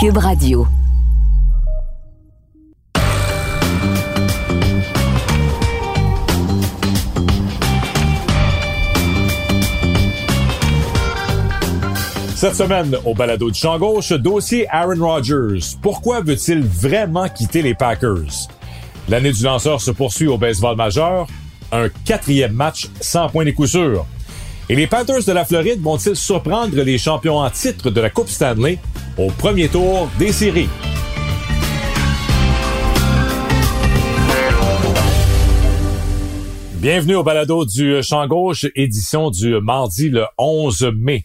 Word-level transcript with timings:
Cube 0.00 0.18
Radio. 0.18 0.64
Cette 12.36 12.54
semaine, 12.54 12.96
au 13.04 13.12
balado 13.12 13.50
du 13.50 13.58
champ 13.58 13.76
gauche, 13.76 14.12
dossier 14.12 14.68
Aaron 14.70 15.04
Rodgers. 15.04 15.58
Pourquoi 15.82 16.20
veut-il 16.20 16.62
vraiment 16.62 17.28
quitter 17.28 17.62
les 17.62 17.74
Packers? 17.74 18.46
L'année 19.08 19.32
du 19.32 19.42
lanceur 19.42 19.80
se 19.80 19.90
poursuit 19.90 20.28
au 20.28 20.38
baseball 20.38 20.76
majeur. 20.76 21.26
Un 21.72 21.88
quatrième 22.04 22.52
match 22.52 22.88
sans 23.00 23.28
point 23.28 23.44
de 23.44 23.50
coup 23.50 23.66
sûr. 23.66 24.06
Et 24.70 24.74
les 24.74 24.86
Panthers 24.86 25.24
de 25.24 25.32
la 25.32 25.46
Floride 25.46 25.80
vont-ils 25.80 26.14
surprendre 26.14 26.76
les 26.76 26.98
champions 26.98 27.38
en 27.38 27.48
titre 27.48 27.88
de 27.88 28.02
la 28.02 28.10
Coupe 28.10 28.28
Stanley 28.28 28.78
au 29.16 29.30
premier 29.30 29.68
tour 29.68 30.10
des 30.18 30.30
séries? 30.30 30.68
Bienvenue 36.74 37.14
au 37.14 37.22
balado 37.22 37.64
du 37.64 38.02
champ 38.02 38.26
gauche, 38.26 38.66
édition 38.74 39.30
du 39.30 39.58
mardi 39.58 40.10
le 40.10 40.26
11 40.36 40.92
mai. 40.94 41.24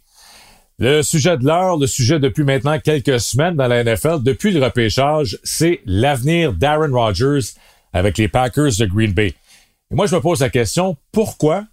Le 0.80 1.02
sujet 1.02 1.38
de 1.38 1.44
l'heure, 1.44 1.78
le 1.78 1.86
sujet 1.86 2.20
depuis 2.20 2.46
maintenant 2.46 2.80
quelques 2.80 3.20
semaines 3.20 3.58
dans 3.58 3.68
la 3.68 3.84
NFL, 3.84 4.23
depuis 4.23 4.52
le 4.52 4.64
repêchage, 4.64 5.38
c'est 5.44 5.82
l'avenir 5.86 6.54
d'Aaron 6.54 6.94
Rodgers 6.94 7.52
avec 7.92 8.18
les 8.18 8.30
Packers 8.30 8.72
de 8.80 8.86
Green 8.86 9.12
Bay. 9.12 9.34
Et 9.92 9.96
moi, 9.96 10.06
je 10.06 10.16
me 10.16 10.22
pose 10.22 10.40
la 10.40 10.50
question, 10.50 10.96
pourquoi 11.12 11.66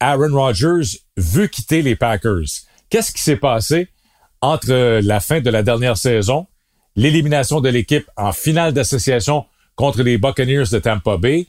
Aaron 0.00 0.32
Rodgers 0.32 0.98
veut 1.16 1.46
quitter 1.46 1.82
les 1.82 1.96
Packers? 1.96 2.46
Qu'est-ce 2.90 3.12
qui 3.12 3.22
s'est 3.22 3.36
passé 3.36 3.88
entre 4.40 5.00
la 5.00 5.20
fin 5.20 5.40
de 5.40 5.50
la 5.50 5.62
dernière 5.62 5.96
saison, 5.96 6.46
l'élimination 6.96 7.60
de 7.60 7.68
l'équipe 7.68 8.08
en 8.16 8.32
finale 8.32 8.72
d'association 8.72 9.44
contre 9.74 10.02
les 10.02 10.18
Buccaneers 10.18 10.70
de 10.70 10.78
Tampa 10.78 11.16
Bay 11.16 11.46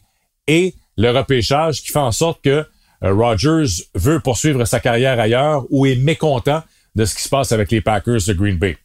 et 0.48 0.76
le 0.98 1.12
repêchage 1.12 1.82
qui 1.82 1.92
fait 1.92 2.00
en 2.00 2.12
sorte 2.12 2.44
que 2.44 2.66
euh, 3.04 3.14
Rodgers 3.14 3.84
veut 3.96 4.20
poursuivre 4.20 4.66
sa 4.66 4.80
carrière 4.80 5.20
ailleurs 5.20 5.66
ou 5.70 5.86
est 5.86 5.96
mécontent 5.96 6.62
de 6.96 7.06
ce 7.06 7.16
qui 7.16 7.22
se 7.22 7.30
passe 7.30 7.52
avec 7.52 7.72
les 7.72 7.82
Packers 7.82 8.20
de 8.28 8.34
Green 8.34 8.58
Bay? 8.58 8.78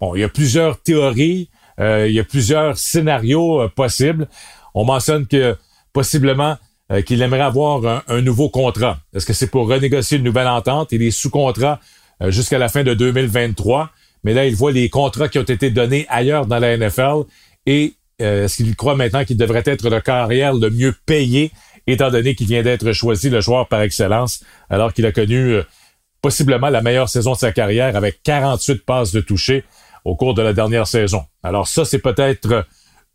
Bon, 0.00 0.14
il 0.14 0.20
y 0.20 0.24
a 0.24 0.28
plusieurs 0.28 0.82
théories, 0.82 1.48
euh, 1.80 2.06
il 2.08 2.14
y 2.14 2.20
a 2.20 2.24
plusieurs 2.24 2.76
scénarios 2.76 3.62
euh, 3.62 3.68
possibles. 3.68 4.28
On 4.74 4.84
mentionne 4.84 5.26
que 5.26 5.56
possiblement 5.92 6.58
euh, 6.92 7.02
qu'il 7.02 7.22
aimerait 7.22 7.40
avoir 7.40 8.04
un, 8.06 8.20
nouveau 8.20 8.48
contrat. 8.48 9.00
Est-ce 9.14 9.26
que 9.26 9.32
c'est 9.32 9.50
pour 9.50 9.68
renégocier 9.68 10.18
une 10.18 10.24
nouvelle 10.24 10.48
entente? 10.48 10.92
Il 10.92 11.02
est 11.02 11.10
sous 11.10 11.30
contrat 11.30 11.80
jusqu'à 12.28 12.58
la 12.58 12.68
fin 12.68 12.84
de 12.84 12.94
2023, 12.94 13.90
mais 14.22 14.32
là, 14.32 14.46
il 14.46 14.54
voit 14.54 14.70
les 14.70 14.88
contrats 14.88 15.28
qui 15.28 15.40
ont 15.40 15.42
été 15.42 15.70
donnés 15.70 16.06
ailleurs 16.08 16.46
dans 16.46 16.60
la 16.60 16.76
NFL 16.76 17.24
et 17.66 17.94
est-ce 18.20 18.58
qu'il 18.58 18.76
croit 18.76 18.94
maintenant 18.94 19.24
qu'il 19.24 19.36
devrait 19.36 19.64
être 19.66 19.90
le 19.90 20.00
carrière 20.00 20.54
le 20.54 20.70
mieux 20.70 20.94
payé, 21.04 21.50
étant 21.88 22.12
donné 22.12 22.36
qu'il 22.36 22.46
vient 22.46 22.62
d'être 22.62 22.92
choisi 22.92 23.28
le 23.28 23.40
joueur 23.40 23.66
par 23.66 23.80
excellence, 23.82 24.44
alors 24.70 24.92
qu'il 24.92 25.04
a 25.04 25.10
connu 25.10 25.56
possiblement 26.20 26.68
la 26.68 26.80
meilleure 26.80 27.08
saison 27.08 27.32
de 27.32 27.38
sa 27.38 27.50
carrière 27.50 27.96
avec 27.96 28.22
48 28.22 28.86
passes 28.86 29.10
de 29.10 29.20
toucher 29.20 29.64
au 30.04 30.14
cours 30.14 30.34
de 30.34 30.42
la 30.42 30.52
dernière 30.52 30.86
saison? 30.86 31.24
Alors 31.42 31.66
ça, 31.66 31.84
c'est 31.84 31.98
peut-être 31.98 32.66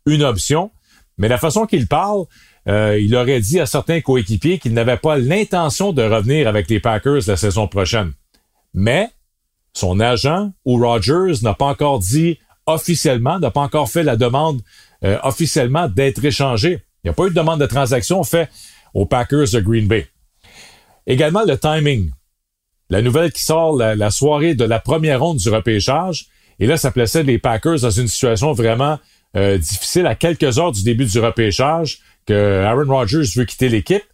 une 0.04 0.22
option, 0.22 0.70
mais 1.16 1.28
la 1.28 1.38
façon 1.38 1.66
qu'il 1.66 1.86
parle, 1.86 2.24
euh, 2.68 2.98
il 2.98 3.14
aurait 3.14 3.40
dit 3.40 3.60
à 3.60 3.66
certains 3.66 4.00
coéquipiers 4.00 4.58
qu'il 4.58 4.74
n'avait 4.74 4.96
pas 4.96 5.16
l'intention 5.16 5.92
de 5.92 6.02
revenir 6.02 6.48
avec 6.48 6.68
les 6.68 6.80
Packers 6.80 7.22
la 7.26 7.36
saison 7.36 7.66
prochaine. 7.66 8.12
Mais 8.74 9.08
son 9.72 10.00
agent 10.00 10.52
ou 10.64 10.78
Rogers 10.78 11.42
n'a 11.42 11.54
pas 11.54 11.66
encore 11.66 11.98
dit 11.98 12.38
officiellement, 12.66 13.38
n'a 13.38 13.50
pas 13.50 13.62
encore 13.62 13.88
fait 13.88 14.02
la 14.02 14.16
demande 14.16 14.60
euh, 15.04 15.18
officiellement 15.22 15.88
d'être 15.88 16.22
échangé. 16.24 16.82
Il 17.02 17.06
n'y 17.06 17.10
a 17.10 17.14
pas 17.14 17.26
eu 17.26 17.30
de 17.30 17.34
demande 17.34 17.60
de 17.60 17.66
transaction 17.66 18.22
faite 18.24 18.50
aux 18.92 19.06
Packers 19.06 19.50
de 19.52 19.60
Green 19.60 19.86
Bay. 19.86 20.08
Également 21.06 21.44
le 21.44 21.56
timing 21.56 22.10
la 22.90 23.02
nouvelle 23.02 23.32
qui 23.32 23.44
sort 23.44 23.76
la, 23.76 24.10
soirée 24.10 24.54
de 24.54 24.64
la 24.64 24.80
première 24.80 25.20
ronde 25.20 25.38
du 25.38 25.48
repêchage. 25.48 26.26
Et 26.58 26.66
là, 26.66 26.76
ça 26.76 26.90
plaçait 26.90 27.22
les 27.22 27.38
Packers 27.38 27.80
dans 27.80 27.90
une 27.90 28.08
situation 28.08 28.52
vraiment 28.52 28.98
euh, 29.36 29.58
difficile 29.58 30.06
à 30.06 30.14
quelques 30.14 30.58
heures 30.58 30.72
du 30.72 30.82
début 30.82 31.04
du 31.04 31.18
repêchage, 31.20 31.98
que 32.28 32.62
Aaron 32.62 32.86
Rodgers 32.86 33.24
veut 33.34 33.46
quitter 33.46 33.70
l'équipe. 33.70 34.04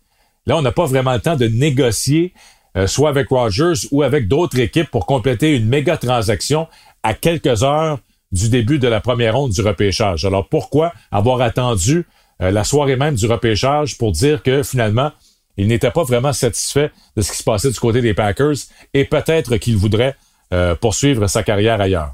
Là, 0.46 0.56
on 0.56 0.62
n'a 0.62 0.70
pas 0.70 0.86
vraiment 0.86 1.12
le 1.12 1.20
temps 1.20 1.34
de 1.34 1.46
négocier, 1.46 2.32
euh, 2.76 2.86
soit 2.86 3.08
avec 3.08 3.28
Rodgers 3.28 3.88
ou 3.90 4.02
avec 4.02 4.28
d'autres 4.28 4.58
équipes 4.60 4.88
pour 4.90 5.04
compléter 5.04 5.56
une 5.56 5.66
méga 5.66 5.96
transaction 5.96 6.68
à 7.02 7.14
quelques 7.14 7.64
heures 7.64 7.98
du 8.30 8.48
début 8.48 8.78
de 8.78 8.86
la 8.86 9.00
première 9.00 9.36
ronde 9.36 9.50
du 9.50 9.60
repêchage. 9.62 10.24
Alors 10.24 10.48
pourquoi 10.48 10.92
avoir 11.10 11.40
attendu 11.40 12.06
euh, 12.40 12.52
la 12.52 12.62
soirée 12.62 12.96
même 12.96 13.16
du 13.16 13.26
repêchage 13.26 13.98
pour 13.98 14.12
dire 14.12 14.44
que 14.44 14.62
finalement, 14.62 15.10
il 15.56 15.66
n'était 15.66 15.90
pas 15.90 16.04
vraiment 16.04 16.32
satisfait 16.32 16.92
de 17.16 17.22
ce 17.22 17.32
qui 17.32 17.38
se 17.38 17.44
passait 17.44 17.70
du 17.70 17.80
côté 17.80 18.00
des 18.00 18.14
Packers 18.14 18.56
et 18.92 19.04
peut-être 19.04 19.56
qu'il 19.56 19.76
voudrait 19.76 20.14
euh, 20.52 20.76
poursuivre 20.76 21.26
sa 21.26 21.42
carrière 21.42 21.80
ailleurs? 21.80 22.12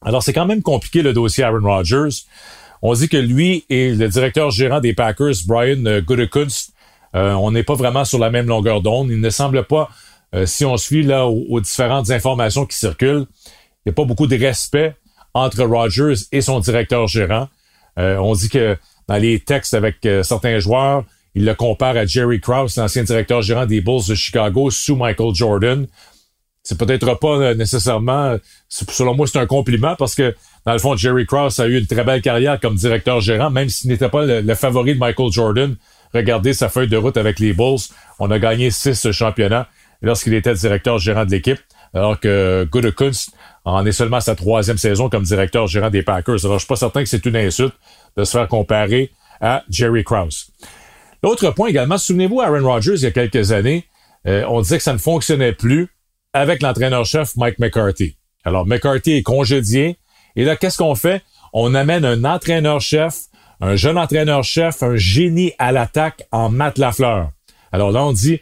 Alors 0.00 0.22
c'est 0.24 0.32
quand 0.32 0.46
même 0.46 0.62
compliqué 0.62 1.02
le 1.02 1.12
dossier 1.12 1.44
Aaron 1.44 1.62
Rodgers. 1.62 2.24
On 2.82 2.92
dit 2.94 3.08
que 3.08 3.16
lui 3.16 3.64
et 3.70 3.94
le 3.94 4.08
directeur 4.08 4.50
gérant 4.50 4.80
des 4.80 4.92
Packers, 4.92 5.34
Brian 5.46 5.86
euh, 5.86 6.00
Gutekunst, 6.00 6.72
euh, 7.14 7.32
on 7.32 7.52
n'est 7.52 7.62
pas 7.62 7.74
vraiment 7.74 8.04
sur 8.04 8.18
la 8.18 8.30
même 8.30 8.46
longueur 8.46 8.82
d'onde. 8.82 9.10
Il 9.10 9.20
ne 9.20 9.30
semble 9.30 9.64
pas, 9.64 9.90
si 10.46 10.64
on 10.64 10.78
suit 10.78 11.02
là 11.02 11.26
aux, 11.26 11.60
différentes 11.60 12.10
informations 12.10 12.64
qui 12.64 12.78
circulent, 12.78 13.26
il 13.84 13.88
n'y 13.88 13.90
a 13.90 13.92
pas 13.92 14.04
beaucoup 14.04 14.26
de 14.26 14.36
respect 14.36 14.96
entre 15.34 15.62
Rodgers 15.64 16.14
et 16.32 16.40
son 16.40 16.58
directeur 16.60 17.06
gérant. 17.06 17.48
on 17.98 18.32
dit 18.32 18.48
que 18.48 18.78
dans 19.08 19.18
les 19.18 19.40
textes 19.40 19.74
avec 19.74 19.96
certains 20.22 20.58
joueurs, 20.58 21.04
il 21.34 21.44
le 21.44 21.54
compare 21.54 21.96
à 21.96 22.06
Jerry 22.06 22.40
Krause, 22.40 22.76
l'ancien 22.76 23.04
directeur 23.04 23.42
gérant 23.42 23.66
des 23.66 23.82
Bulls 23.82 24.06
de 24.08 24.14
Chicago 24.14 24.70
sous 24.70 24.96
Michael 24.96 25.34
Jordan. 25.34 25.86
C'est 26.62 26.78
peut-être 26.78 27.18
pas 27.18 27.36
euh, 27.36 27.54
nécessairement, 27.54 28.36
selon 28.68 29.14
moi, 29.14 29.26
c'est 29.26 29.38
un 29.38 29.46
compliment 29.46 29.96
parce 29.96 30.14
que, 30.14 30.34
dans 30.64 30.72
le 30.72 30.78
fond, 30.78 30.96
Jerry 30.96 31.26
Krause 31.26 31.58
a 31.58 31.66
eu 31.66 31.78
une 31.78 31.86
très 31.86 32.04
belle 32.04 32.22
carrière 32.22 32.60
comme 32.60 32.76
directeur 32.76 33.20
gérant, 33.20 33.50
même 33.50 33.68
s'il 33.68 33.90
n'était 33.90 34.08
pas 34.08 34.24
le, 34.24 34.54
favori 34.54 34.94
de 34.94 34.98
Michael 34.98 35.32
Jordan. 35.32 35.76
Regardez 36.14 36.52
sa 36.52 36.68
feuille 36.68 36.88
de 36.88 36.96
route 36.96 37.16
avec 37.16 37.40
les 37.40 37.52
Bulls. 37.52 37.80
On 38.20 38.30
a 38.30 38.38
gagné 38.38 38.70
six 38.70 39.10
championnats 39.10 39.68
lorsqu'il 40.02 40.34
était 40.34 40.54
directeur 40.54 40.98
gérant 40.98 41.24
de 41.24 41.30
l'équipe, 41.30 41.58
alors 41.94 42.20
que 42.20 42.68
Gutekunst 42.70 43.32
en 43.64 43.84
est 43.86 43.92
seulement 43.92 44.18
à 44.18 44.20
sa 44.20 44.34
troisième 44.34 44.78
saison 44.78 45.08
comme 45.08 45.22
directeur 45.24 45.66
gérant 45.66 45.90
des 45.90 46.02
Packers. 46.02 46.44
Alors, 46.44 46.58
je 46.58 46.64
suis 46.64 46.68
pas 46.68 46.76
certain 46.76 47.02
que 47.02 47.08
c'est 47.08 47.24
une 47.26 47.36
insulte 47.36 47.74
de 48.16 48.24
se 48.24 48.32
faire 48.32 48.46
comparer 48.48 49.10
à 49.40 49.64
Jerry 49.68 50.04
Krause. 50.04 50.50
L'autre 51.22 51.50
point 51.50 51.68
également, 51.68 51.98
souvenez-vous, 51.98 52.40
Aaron 52.40 52.64
Rodgers, 52.64 52.94
il 52.94 53.02
y 53.02 53.06
a 53.06 53.10
quelques 53.10 53.52
années, 53.52 53.84
euh, 54.26 54.44
on 54.48 54.60
disait 54.60 54.78
que 54.78 54.82
ça 54.82 54.92
ne 54.92 54.98
fonctionnait 54.98 55.52
plus 55.52 55.88
avec 56.32 56.62
l'entraîneur-chef 56.62 57.36
Mike 57.36 57.58
McCarthy. 57.58 58.16
Alors, 58.44 58.66
McCarthy 58.66 59.12
est 59.12 59.22
congédié. 59.22 59.98
Et 60.36 60.44
là, 60.44 60.56
qu'est-ce 60.56 60.78
qu'on 60.78 60.94
fait? 60.94 61.22
On 61.52 61.74
amène 61.74 62.04
un 62.04 62.24
entraîneur-chef, 62.24 63.26
un 63.60 63.76
jeune 63.76 63.98
entraîneur-chef, 63.98 64.82
un 64.82 64.96
génie 64.96 65.52
à 65.58 65.72
l'attaque 65.72 66.26
en 66.32 66.48
Matt 66.48 66.78
Lafleur. 66.78 67.30
Alors 67.70 67.92
là, 67.92 68.04
on 68.04 68.12
dit, 68.12 68.40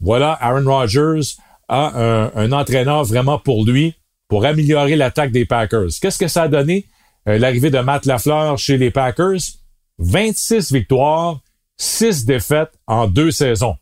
voilà, 0.00 0.32
Aaron 0.40 0.64
Rodgers 0.64 1.36
a 1.68 1.98
un, 2.34 2.52
entraîneur 2.52 3.04
vraiment 3.04 3.38
pour 3.38 3.64
lui, 3.64 3.94
pour 4.28 4.44
améliorer 4.44 4.96
l'attaque 4.96 5.30
des 5.30 5.44
Packers. 5.44 5.90
Qu'est-ce 6.00 6.18
que 6.18 6.28
ça 6.28 6.44
a 6.44 6.48
donné? 6.48 6.86
Euh, 7.28 7.38
l'arrivée 7.38 7.70
de 7.70 7.78
Matt 7.78 8.06
Lafleur 8.06 8.58
chez 8.58 8.76
les 8.76 8.90
Packers? 8.90 9.40
26 9.98 10.72
victoires, 10.72 11.40
6 11.76 12.24
défaites 12.24 12.72
en 12.86 13.06
deux 13.06 13.30
saisons. 13.30 13.76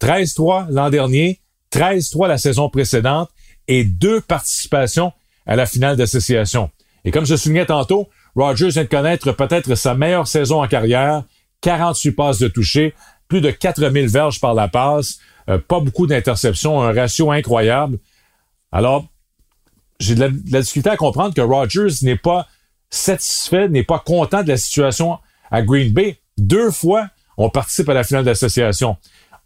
13-3 0.00 0.66
l'an 0.70 0.90
dernier, 0.90 1.40
13-3 1.76 2.26
la 2.26 2.38
saison 2.38 2.70
précédente 2.70 3.28
et 3.68 3.84
deux 3.84 4.22
participations 4.22 5.12
à 5.44 5.56
la 5.56 5.66
finale 5.66 5.96
d'association. 5.96 6.70
Et 7.04 7.10
comme 7.10 7.26
je 7.26 7.36
soulignais 7.36 7.66
tantôt, 7.66 8.08
Rogers 8.34 8.70
vient 8.70 8.84
de 8.84 8.88
connaître 8.88 9.32
peut-être 9.32 9.74
sa 9.74 9.94
meilleure 9.94 10.26
saison 10.26 10.62
en 10.62 10.68
carrière, 10.68 11.24
48 11.60 12.12
passes 12.12 12.38
de 12.38 12.48
toucher, 12.48 12.94
plus 13.28 13.42
de 13.42 13.50
4000 13.50 14.08
verges 14.08 14.40
par 14.40 14.54
la 14.54 14.68
passe, 14.68 15.18
euh, 15.50 15.58
pas 15.58 15.80
beaucoup 15.80 16.06
d'interceptions, 16.06 16.82
un 16.82 16.94
ratio 16.94 17.30
incroyable. 17.30 17.98
Alors, 18.72 19.06
j'ai 20.00 20.14
de, 20.14 20.28
de 20.28 20.52
la, 20.52 20.60
difficulté 20.62 20.88
à 20.88 20.96
comprendre 20.96 21.34
que 21.34 21.42
Rogers 21.42 22.02
n'est 22.02 22.16
pas 22.16 22.46
satisfait, 22.88 23.68
n'est 23.68 23.84
pas 23.84 23.98
content 23.98 24.42
de 24.42 24.48
la 24.48 24.56
situation 24.56 25.18
à 25.50 25.60
Green 25.60 25.92
Bay. 25.92 26.18
Deux 26.38 26.70
fois, 26.70 27.08
on 27.36 27.50
participe 27.50 27.88
à 27.90 27.94
la 27.94 28.02
finale 28.02 28.24
d'association. 28.24 28.96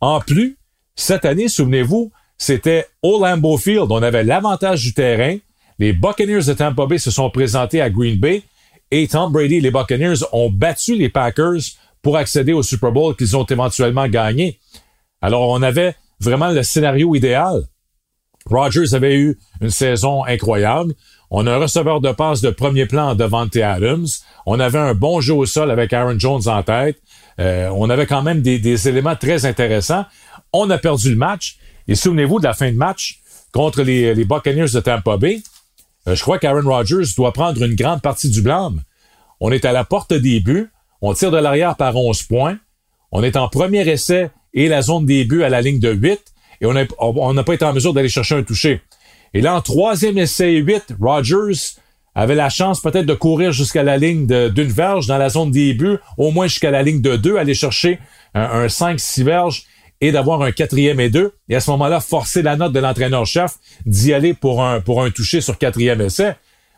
En 0.01 0.21
plus, 0.21 0.59
cette 0.95 1.25
année, 1.25 1.49
souvenez-vous, 1.49 2.13
c'était 2.41 2.87
au 3.03 3.23
Lambeau 3.23 3.59
Field. 3.59 3.89
On 3.91 4.03
avait 4.03 4.25
l'avantage 4.25 4.83
du 4.83 4.95
terrain. 4.95 5.37
Les 5.79 5.93
Buccaneers 5.93 6.45
de 6.47 6.55
Tampa 6.55 6.87
Bay 6.87 6.99
se 6.99 7.11
sont 7.11 7.29
présentés 7.29 7.83
à 7.83 7.91
Green 7.91 8.19
Bay 8.19 8.43
et 8.91 9.07
Tom 9.07 9.31
Brady 9.31 9.61
les 9.61 9.71
Buccaneers 9.71 10.25
ont 10.33 10.51
battu 10.51 10.97
les 10.97 11.11
Packers 11.11 11.61
pour 12.01 12.17
accéder 12.17 12.55
au 12.55 12.63
Super 12.63 12.93
Bowl 12.93 13.15
qu'ils 13.15 13.37
ont 13.37 13.45
éventuellement 13.45 14.09
gagné. 14.09 14.59
Alors, 15.21 15.51
on 15.51 15.61
avait 15.61 15.95
vraiment 16.19 16.49
le 16.49 16.63
scénario 16.63 17.15
idéal. 17.15 17.65
Rogers 18.47 18.95
avait 18.95 19.17
eu 19.17 19.39
une 19.61 19.69
saison 19.69 20.25
incroyable. 20.25 20.95
On 21.31 21.47
a 21.47 21.53
un 21.53 21.59
receveur 21.59 22.01
de 22.01 22.11
passe 22.11 22.41
de 22.41 22.49
premier 22.49 22.87
plan 22.87 23.15
devant 23.15 23.45
Devante 23.45 23.57
Adams. 23.57 24.07
On 24.47 24.59
avait 24.59 24.79
un 24.79 24.95
bon 24.95 25.21
jeu 25.21 25.35
au 25.35 25.45
sol 25.45 25.71
avec 25.71 25.93
Aaron 25.93 26.19
Jones 26.19 26.49
en 26.49 26.63
tête. 26.63 26.97
Euh, 27.39 27.69
on 27.75 27.91
avait 27.91 28.07
quand 28.07 28.23
même 28.23 28.41
des, 28.41 28.89
éléments 28.89 29.15
très 29.15 29.45
intéressants. 29.45 30.07
On 30.55 30.71
a 30.71 30.79
perdu 30.79 31.11
le 31.11 31.17
match. 31.17 31.59
Et 31.89 31.95
souvenez-vous 31.95 32.39
de 32.39 32.45
la 32.45 32.55
fin 32.55 32.71
de 32.71 32.77
match 32.77 33.21
contre 33.53 33.83
les, 33.83 34.15
Buccaneers 34.25 34.71
de 34.73 34.81
Tampa 34.81 35.17
Bay. 35.17 35.43
Euh, 36.07 36.15
je 36.15 36.23
crois 36.23 36.39
qu'Aaron 36.39 36.69
Rodgers 36.69 37.13
doit 37.17 37.33
prendre 37.33 37.63
une 37.63 37.75
grande 37.75 38.03
partie 38.03 38.31
du 38.31 38.43
blâme. 38.43 38.83
On 39.41 39.51
est 39.53 39.65
à 39.65 39.73
la 39.73 39.85
porte 39.85 40.13
des 40.13 40.41
buts. 40.41 40.71
On 41.03 41.15
tire 41.15 41.31
de 41.31 41.39
l'arrière 41.39 41.77
par 41.77 41.97
11 41.97 42.23
points. 42.25 42.59
On 43.13 43.23
est 43.23 43.37
en 43.37 43.49
premier 43.49 43.89
essai 43.89 44.31
et 44.55 44.69
la 44.69 44.83
zone 44.83 45.07
des 45.07 45.25
buts 45.25 45.43
à 45.43 45.49
la 45.49 45.61
ligne 45.61 45.81
de 45.81 45.93
8. 45.93 46.21
Et 46.61 46.67
on 46.67 47.33
n'a 47.33 47.45
pas 47.45 47.55
été 47.55 47.65
en 47.65 47.73
mesure 47.73 47.95
d'aller 47.95 48.09
chercher 48.09 48.37
un 48.37 48.43
toucher. 48.43 48.83
Et 49.33 49.41
là, 49.41 49.55
en 49.55 49.61
troisième 49.61 50.19
essai 50.19 50.57
8, 50.57 50.95
Rogers 51.01 51.77
avait 52.15 52.35
la 52.35 52.51
chance 52.51 52.81
peut-être 52.81 53.07
de 53.07 53.15
courir 53.15 53.53
jusqu'à 53.53 53.83
la 53.83 53.97
ligne 53.97 54.27
d'une 54.27 54.69
verge 54.69 55.07
dans 55.07 55.19
la 55.19 55.29
zone 55.29 55.51
des 55.51 55.75
buts, 55.75 55.99
au 56.19 56.31
moins 56.33 56.49
jusqu'à 56.49 56.71
la 56.71 56.83
ligne 56.83 57.01
de 57.01 57.17
2, 57.17 57.37
aller 57.37 57.55
chercher 57.55 57.99
un, 58.35 58.67
5-6 58.67 59.23
verges 59.23 59.65
et 60.01 60.13
d'avoir 60.13 60.43
un 60.43 60.53
quatrième 60.53 61.01
et 61.01 61.11
deux. 61.11 61.33
Et 61.49 61.57
à 61.57 61.61
ce 61.61 61.71
moment-là, 61.73 62.01
forcer 62.01 62.43
la 62.43 62.57
note 62.57 62.73
de 62.73 62.81
l'entraîneur-chef 62.81 63.55
d'y 63.87 64.13
aller 64.13 64.35
pour 64.35 64.63
un, 64.65 64.81
toucher 65.11 65.41
sur 65.41 65.59
quatrième 65.59 66.01
essai. 66.01 66.35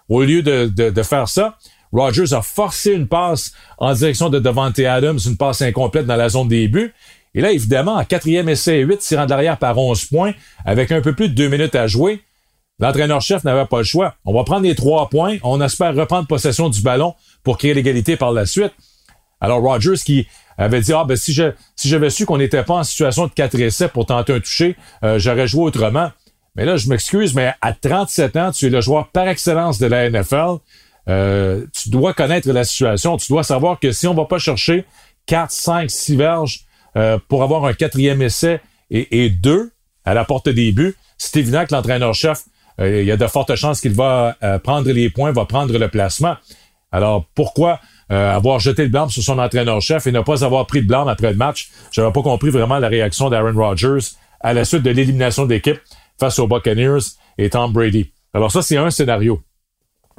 Au 0.08 0.22
lieu 0.22 0.42
de, 0.42 1.02
faire 1.02 1.28
ça, 1.28 1.58
Rogers 1.92 2.32
a 2.32 2.42
forcé 2.42 2.92
une 2.92 3.06
passe 3.06 3.52
en 3.78 3.92
direction 3.92 4.28
de 4.28 4.38
Devante 4.38 4.78
Adams, 4.78 5.18
une 5.24 5.36
passe 5.36 5.62
incomplète 5.62 6.06
dans 6.06 6.16
la 6.16 6.28
zone 6.28 6.48
des 6.48 6.68
buts. 6.68 6.92
Et 7.34 7.40
là, 7.40 7.52
évidemment, 7.52 7.94
en 7.94 8.04
quatrième 8.04 8.48
essai 8.48 8.80
8, 8.80 8.98
tirant 8.98 9.24
de 9.24 9.30
l'arrière 9.30 9.58
par 9.58 9.78
11 9.78 10.04
points, 10.06 10.32
avec 10.64 10.92
un 10.92 11.00
peu 11.00 11.14
plus 11.14 11.28
de 11.28 11.34
deux 11.34 11.48
minutes 11.48 11.74
à 11.74 11.86
jouer, 11.86 12.20
L'entraîneur-chef 12.82 13.44
n'avait 13.44 13.66
pas 13.66 13.78
le 13.78 13.84
choix. 13.84 14.16
On 14.24 14.34
va 14.34 14.42
prendre 14.42 14.62
les 14.62 14.74
trois 14.74 15.08
points. 15.08 15.36
On 15.44 15.60
espère 15.60 15.94
reprendre 15.94 16.26
possession 16.26 16.68
du 16.68 16.82
ballon 16.82 17.14
pour 17.44 17.56
créer 17.56 17.74
l'égalité 17.74 18.16
par 18.16 18.32
la 18.32 18.44
suite. 18.44 18.72
Alors 19.40 19.60
Rogers 19.60 20.02
qui 20.04 20.26
avait 20.58 20.80
dit 20.80 20.92
ah 20.92 21.04
ben 21.04 21.16
si 21.16 21.34
si 21.76 21.88
j'avais 21.88 22.10
su 22.10 22.26
qu'on 22.26 22.38
n'était 22.38 22.62
pas 22.62 22.74
en 22.74 22.84
situation 22.84 23.26
de 23.26 23.32
4 23.32 23.58
essais 23.60 23.88
pour 23.88 24.06
tenter 24.06 24.32
un 24.32 24.40
toucher, 24.40 24.76
euh, 25.04 25.18
j'aurais 25.18 25.46
joué 25.46 25.64
autrement. 25.64 26.10
Mais 26.56 26.64
là 26.64 26.76
je 26.76 26.88
m'excuse 26.88 27.34
mais 27.34 27.52
à 27.60 27.72
37 27.72 28.36
ans, 28.36 28.52
tu 28.52 28.66
es 28.66 28.70
le 28.70 28.80
joueur 28.80 29.08
par 29.08 29.28
excellence 29.28 29.78
de 29.78 29.86
la 29.86 30.08
NFL. 30.08 30.58
Euh, 31.08 31.66
tu 31.72 31.90
dois 31.90 32.14
connaître 32.14 32.50
la 32.50 32.64
situation, 32.64 33.16
tu 33.16 33.32
dois 33.32 33.42
savoir 33.42 33.80
que 33.80 33.90
si 33.90 34.06
on 34.06 34.14
va 34.14 34.24
pas 34.24 34.38
chercher 34.38 34.84
4, 35.26 35.50
5, 35.50 35.90
6 35.90 36.16
verges 36.16 36.60
euh, 36.96 37.18
pour 37.28 37.42
avoir 37.42 37.64
un 37.64 37.72
quatrième 37.72 38.22
essai 38.22 38.60
et, 38.90 39.30
deux 39.30 39.72
à 40.04 40.14
la 40.14 40.24
porte 40.24 40.48
des 40.48 40.70
buts, 40.70 40.94
c'est 41.16 41.38
évident 41.38 41.64
que 41.64 41.74
l'entraîneur-chef 41.74 42.44
il 42.78 43.04
y 43.04 43.10
a 43.10 43.16
de 43.16 43.26
fortes 43.26 43.54
chances 43.54 43.80
qu'il 43.80 43.92
va 43.92 44.36
prendre 44.64 44.90
les 44.90 45.10
points, 45.10 45.30
va 45.30 45.44
prendre 45.44 45.76
le 45.76 45.88
placement. 45.88 46.36
Alors, 46.90 47.26
pourquoi 47.34 47.80
euh, 48.12 48.34
avoir 48.34 48.60
jeté 48.60 48.84
le 48.84 48.90
blâme 48.90 49.10
sur 49.10 49.22
son 49.22 49.38
entraîneur-chef 49.38 50.06
et 50.06 50.12
ne 50.12 50.20
pas 50.20 50.44
avoir 50.44 50.66
pris 50.66 50.82
de 50.82 50.86
blâme 50.86 51.08
après 51.08 51.30
le 51.30 51.36
match? 51.36 51.70
Je 51.90 52.00
n'avais 52.00 52.12
pas 52.12 52.22
compris 52.22 52.50
vraiment 52.50 52.78
la 52.78 52.88
réaction 52.88 53.30
d'Aaron 53.30 53.54
Rodgers 53.54 54.06
à 54.40 54.52
la 54.52 54.64
suite 54.64 54.82
de 54.82 54.90
l'élimination 54.90 55.46
d'équipe 55.46 55.80
face 56.20 56.38
aux 56.38 56.46
Buccaneers 56.46 57.16
et 57.38 57.50
Tom 57.50 57.72
Brady. 57.72 58.12
Alors 58.34 58.52
ça, 58.52 58.62
c'est 58.62 58.76
un 58.76 58.90
scénario. 58.90 59.40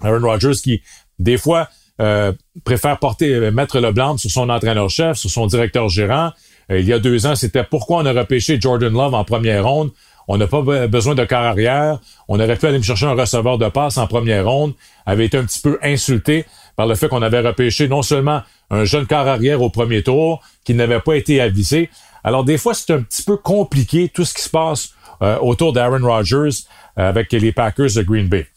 Aaron 0.01 0.27
Rodgers 0.27 0.59
qui, 0.63 0.81
des 1.19 1.37
fois, 1.37 1.69
préfère 2.63 2.99
porter, 2.99 3.51
mettre 3.51 3.79
le 3.79 3.91
blâme 3.91 4.17
sur 4.17 4.29
son 4.29 4.49
entraîneur-chef, 4.49 5.17
sur 5.17 5.29
son 5.29 5.47
directeur 5.47 5.87
gérant. 5.87 6.31
il 6.69 6.85
y 6.85 6.93
a 6.93 6.99
deux 6.99 7.25
ans, 7.25 7.35
c'était 7.35 7.63
pourquoi 7.63 7.99
on 7.99 8.05
a 8.05 8.11
repêché 8.11 8.59
Jordan 8.59 8.91
Love 8.91 9.13
en 9.13 9.23
première 9.23 9.65
ronde? 9.65 9.91
On 10.27 10.37
n'a 10.37 10.47
pas 10.47 10.61
besoin 10.87 11.15
de 11.15 11.25
corps 11.25 11.39
arrière. 11.43 11.99
On 12.27 12.39
aurait 12.39 12.55
pu 12.55 12.65
aller 12.65 12.77
me 12.77 12.83
chercher 12.83 13.05
un 13.05 13.13
receveur 13.13 13.57
de 13.57 13.67
passe 13.67 13.97
en 13.97 14.07
première 14.07 14.45
ronde. 14.47 14.73
Avait 15.05 15.25
été 15.25 15.37
un 15.37 15.43
petit 15.43 15.59
peu 15.59 15.77
insulté 15.81 16.45
par 16.75 16.87
le 16.87 16.95
fait 16.95 17.07
qu'on 17.07 17.21
avait 17.21 17.39
repêché 17.39 17.87
non 17.87 18.01
seulement 18.01 18.41
un 18.69 18.85
jeune 18.85 19.05
corps 19.05 19.27
arrière 19.27 19.61
au 19.61 19.69
premier 19.69 20.03
tour 20.03 20.41
qui 20.63 20.73
n'avait 20.73 20.99
pas 20.99 21.15
été 21.15 21.41
avisé. 21.41 21.89
Alors 22.23 22.43
des 22.43 22.57
fois, 22.57 22.73
c'est 22.73 22.91
un 22.93 23.01
petit 23.01 23.23
peu 23.23 23.37
compliqué 23.37 24.09
tout 24.09 24.25
ce 24.25 24.33
qui 24.33 24.41
se 24.41 24.49
passe 24.49 24.93
euh, 25.21 25.37
autour 25.39 25.73
d'Aaron 25.73 26.05
Rodgers 26.05 26.63
euh, 26.97 27.09
avec 27.09 27.31
les 27.31 27.51
Packers 27.51 27.93
de 27.95 28.01
Green 28.01 28.27
Bay. 28.27 28.47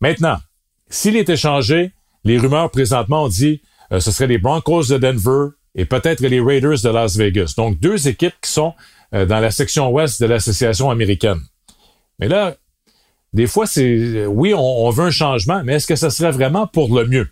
Maintenant, 0.00 0.38
s'il 0.88 1.16
est 1.16 1.28
échangé, 1.28 1.92
les 2.24 2.38
rumeurs 2.38 2.70
présentement 2.70 3.24
ont 3.24 3.28
dit 3.28 3.62
euh, 3.92 4.00
ce 4.00 4.10
serait 4.10 4.26
les 4.26 4.38
Broncos 4.38 4.84
de 4.88 4.98
Denver 4.98 5.54
et 5.74 5.84
peut-être 5.84 6.20
les 6.20 6.40
Raiders 6.40 6.82
de 6.82 6.88
Las 6.88 7.16
Vegas. 7.16 7.54
Donc 7.56 7.78
deux 7.78 8.08
équipes 8.08 8.34
qui 8.42 8.50
sont 8.50 8.74
dans 9.12 9.40
la 9.40 9.50
section 9.50 9.90
ouest 9.90 10.22
de 10.22 10.26
l'association 10.26 10.90
américaine. 10.90 11.38
Mais 12.18 12.28
là, 12.28 12.54
des 13.32 13.46
fois, 13.46 13.66
c'est 13.66 14.26
oui, 14.26 14.52
on, 14.54 14.90
veut 14.90 15.06
un 15.06 15.10
changement, 15.10 15.62
mais 15.64 15.74
est-ce 15.74 15.86
que 15.86 15.96
ce 15.96 16.10
serait 16.10 16.32
vraiment 16.32 16.66
pour 16.66 16.94
le 16.94 17.06
mieux? 17.06 17.28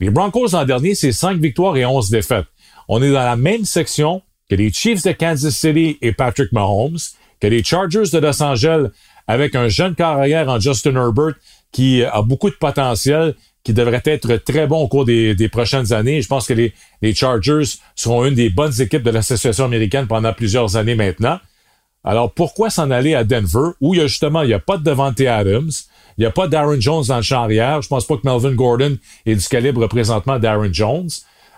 Les 0.00 0.10
Broncos 0.10 0.48
l'an 0.52 0.64
dernier, 0.64 0.94
c'est 0.94 1.12
5 1.12 1.38
victoires 1.38 1.76
et 1.76 1.84
11 1.84 2.10
défaites. 2.10 2.46
On 2.88 3.02
est 3.02 3.10
dans 3.10 3.24
la 3.24 3.36
même 3.36 3.64
section 3.64 4.22
que 4.48 4.54
les 4.54 4.72
Chiefs 4.72 5.02
de 5.02 5.12
Kansas 5.12 5.54
City 5.54 5.98
et 6.00 6.12
Patrick 6.12 6.52
Mahomes, 6.52 6.98
que 7.40 7.46
les 7.46 7.62
Chargers 7.62 8.10
de 8.12 8.18
Los 8.18 8.42
Angeles 8.42 8.88
avec 9.26 9.54
un 9.54 9.68
jeune 9.68 9.94
carrière 9.94 10.48
en 10.48 10.58
Justin 10.58 10.96
Herbert 10.96 11.34
qui 11.70 12.02
a 12.02 12.22
beaucoup 12.22 12.48
de 12.48 12.54
potentiel, 12.54 13.34
qui 13.62 13.74
devrait 13.74 14.02
être 14.06 14.36
très 14.36 14.66
bon 14.66 14.80
au 14.80 14.88
cours 14.88 15.04
des, 15.04 15.48
prochaines 15.50 15.92
années. 15.92 16.22
Je 16.22 16.28
pense 16.28 16.46
que 16.46 16.54
les, 16.54 17.14
Chargers 17.14 17.64
seront 17.94 18.24
une 18.24 18.34
des 18.34 18.48
bonnes 18.48 18.80
équipes 18.80 19.02
de 19.02 19.10
l'association 19.10 19.66
américaine 19.66 20.06
pendant 20.06 20.32
plusieurs 20.32 20.76
années 20.76 20.94
maintenant. 20.94 21.38
Alors 22.08 22.32
pourquoi 22.32 22.70
s'en 22.70 22.90
aller 22.90 23.14
à 23.14 23.22
Denver 23.22 23.72
où 23.82 23.92
il 23.92 24.00
y 24.00 24.02
a 24.02 24.06
justement 24.06 24.40
il 24.40 24.48
n'y 24.48 24.54
a 24.54 24.58
pas 24.58 24.78
de 24.78 24.82
Devante 24.82 25.20
Adams, 25.20 25.70
il 26.16 26.20
n'y 26.22 26.24
a 26.24 26.30
pas 26.30 26.48
d'Aaron 26.48 26.80
Jones 26.80 27.04
dans 27.06 27.18
le 27.18 27.22
champ 27.22 27.42
arrière? 27.42 27.82
Je 27.82 27.88
pense 27.88 28.06
pas 28.06 28.16
que 28.16 28.22
Melvin 28.24 28.54
Gordon 28.54 28.96
est 29.26 29.34
du 29.34 29.46
calibre 29.46 29.86
présentement 29.88 30.38
d'Aaron 30.38 30.72
Jones. 30.72 31.10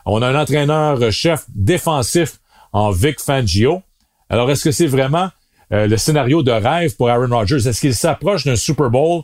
On 0.06 0.20
a 0.22 0.26
un 0.26 0.34
entraîneur-chef 0.34 1.44
défensif 1.54 2.40
en 2.72 2.90
Vic 2.90 3.20
Fangio. 3.20 3.82
Alors 4.28 4.50
est-ce 4.50 4.64
que 4.64 4.72
c'est 4.72 4.88
vraiment 4.88 5.30
euh, 5.72 5.86
le 5.86 5.96
scénario 5.96 6.42
de 6.42 6.50
rêve 6.50 6.96
pour 6.96 7.10
Aaron 7.10 7.28
Rodgers? 7.28 7.68
Est-ce 7.68 7.80
qu'il 7.80 7.94
s'approche 7.94 8.44
d'un 8.44 8.56
Super 8.56 8.90
Bowl 8.90 9.22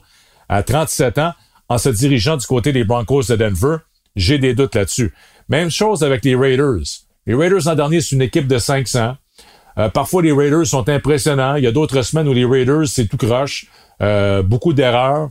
à 0.49 0.62
37 0.62 1.19
ans 1.19 1.32
en 1.69 1.79
se 1.79 1.88
dirigeant 1.88 2.37
du 2.37 2.46
côté 2.46 2.72
des 2.72 2.84
Broncos 2.84 3.25
de 3.25 3.34
Denver? 3.34 3.79
J'ai 4.14 4.38
des 4.38 4.55
doutes 4.55 4.76
là-dessus. 4.76 5.12
Même 5.49 5.70
chose 5.70 6.05
avec 6.05 6.25
les 6.25 6.37
Raiders. 6.37 6.87
Les 7.26 7.34
Raiders 7.34 7.62
l'an 7.64 7.75
dernier, 7.75 8.00
c'est 8.00 8.14
une 8.14 8.22
équipe 8.22 8.46
de 8.46 8.58
500. 8.58 9.17
Euh, 9.78 9.88
parfois, 9.88 10.23
les 10.23 10.32
Raiders 10.32 10.67
sont 10.67 10.88
impressionnants. 10.88 11.56
Il 11.56 11.64
y 11.64 11.67
a 11.67 11.73
d'autres 11.73 12.02
semaines 12.02 12.28
où 12.28 12.32
les 12.32 12.44
Raiders, 12.44 12.87
c'est 12.87 13.06
tout 13.06 13.17
croche. 13.17 13.67
Euh, 14.00 14.43
beaucoup 14.43 14.73
d'erreurs. 14.73 15.31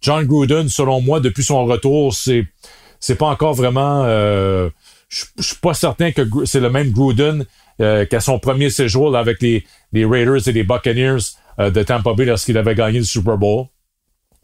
John 0.00 0.24
Gruden, 0.26 0.68
selon 0.68 1.00
moi, 1.00 1.20
depuis 1.20 1.44
son 1.44 1.64
retour, 1.64 2.14
c'est 2.14 2.46
c'est 2.98 3.16
pas 3.16 3.26
encore 3.26 3.54
vraiment... 3.54 4.04
Euh, 4.04 4.70
je 5.08 5.24
suis 5.40 5.56
pas 5.56 5.74
certain 5.74 6.12
que 6.12 6.22
c'est 6.44 6.60
le 6.60 6.70
même 6.70 6.90
Gruden 6.90 7.44
qu'à 7.78 8.20
son 8.20 8.38
premier 8.38 8.70
séjour 8.70 9.16
avec 9.16 9.42
les, 9.42 9.64
les 9.92 10.04
Raiders 10.04 10.46
et 10.46 10.52
les 10.52 10.62
Buccaneers 10.62 11.18
de 11.58 11.82
Tampa 11.82 12.14
Bay 12.14 12.26
lorsqu'il 12.26 12.56
avait 12.56 12.76
gagné 12.76 12.98
le 12.98 13.04
Super 13.04 13.36
Bowl. 13.36 13.66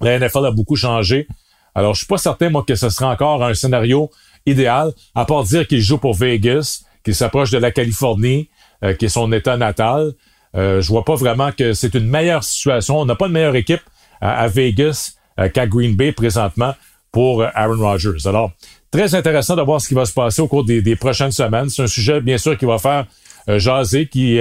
La 0.00 0.18
NFL 0.18 0.46
a 0.46 0.50
beaucoup 0.50 0.74
changé. 0.74 1.28
Alors, 1.74 1.94
je 1.94 1.98
suis 1.98 2.06
pas 2.06 2.18
certain, 2.18 2.50
moi, 2.50 2.64
que 2.66 2.74
ce 2.74 2.88
sera 2.88 3.12
encore 3.12 3.44
un 3.44 3.54
scénario 3.54 4.10
idéal, 4.44 4.92
à 5.14 5.24
part 5.24 5.44
dire 5.44 5.66
qu'il 5.66 5.80
joue 5.80 5.98
pour 5.98 6.14
Vegas, 6.14 6.82
qu'il 7.04 7.14
s'approche 7.14 7.50
de 7.52 7.58
la 7.58 7.70
Californie, 7.70 8.48
euh, 8.84 8.94
qui 8.94 9.06
est 9.06 9.10
son 9.10 9.32
état 9.32 9.56
natal. 9.56 10.12
Euh, 10.56 10.80
je 10.80 10.88
vois 10.88 11.04
pas 11.04 11.14
vraiment 11.14 11.52
que 11.52 11.72
c'est 11.72 11.94
une 11.94 12.08
meilleure 12.08 12.44
situation. 12.44 12.98
On 12.98 13.04
n'a 13.04 13.14
pas 13.14 13.28
de 13.28 13.32
meilleure 13.32 13.56
équipe 13.56 13.82
à, 14.20 14.48
Vegas 14.48 15.14
euh, 15.38 15.48
qu'à 15.48 15.66
Green 15.66 15.94
Bay 15.94 16.12
présentement 16.12 16.74
pour 17.12 17.42
Aaron 17.42 17.78
Rodgers. 17.78 18.26
Alors, 18.26 18.52
très 18.90 19.14
intéressant 19.14 19.56
de 19.56 19.62
voir 19.62 19.80
ce 19.80 19.88
qui 19.88 19.94
va 19.94 20.04
se 20.04 20.12
passer 20.12 20.42
au 20.42 20.48
cours 20.48 20.64
des, 20.64 20.82
des 20.82 20.96
prochaines 20.96 21.32
semaines. 21.32 21.68
C'est 21.68 21.82
un 21.82 21.86
sujet, 21.86 22.20
bien 22.20 22.38
sûr, 22.38 22.56
qui 22.56 22.64
va 22.64 22.78
faire 22.78 23.06
jaser, 23.46 24.06
qui, 24.06 24.40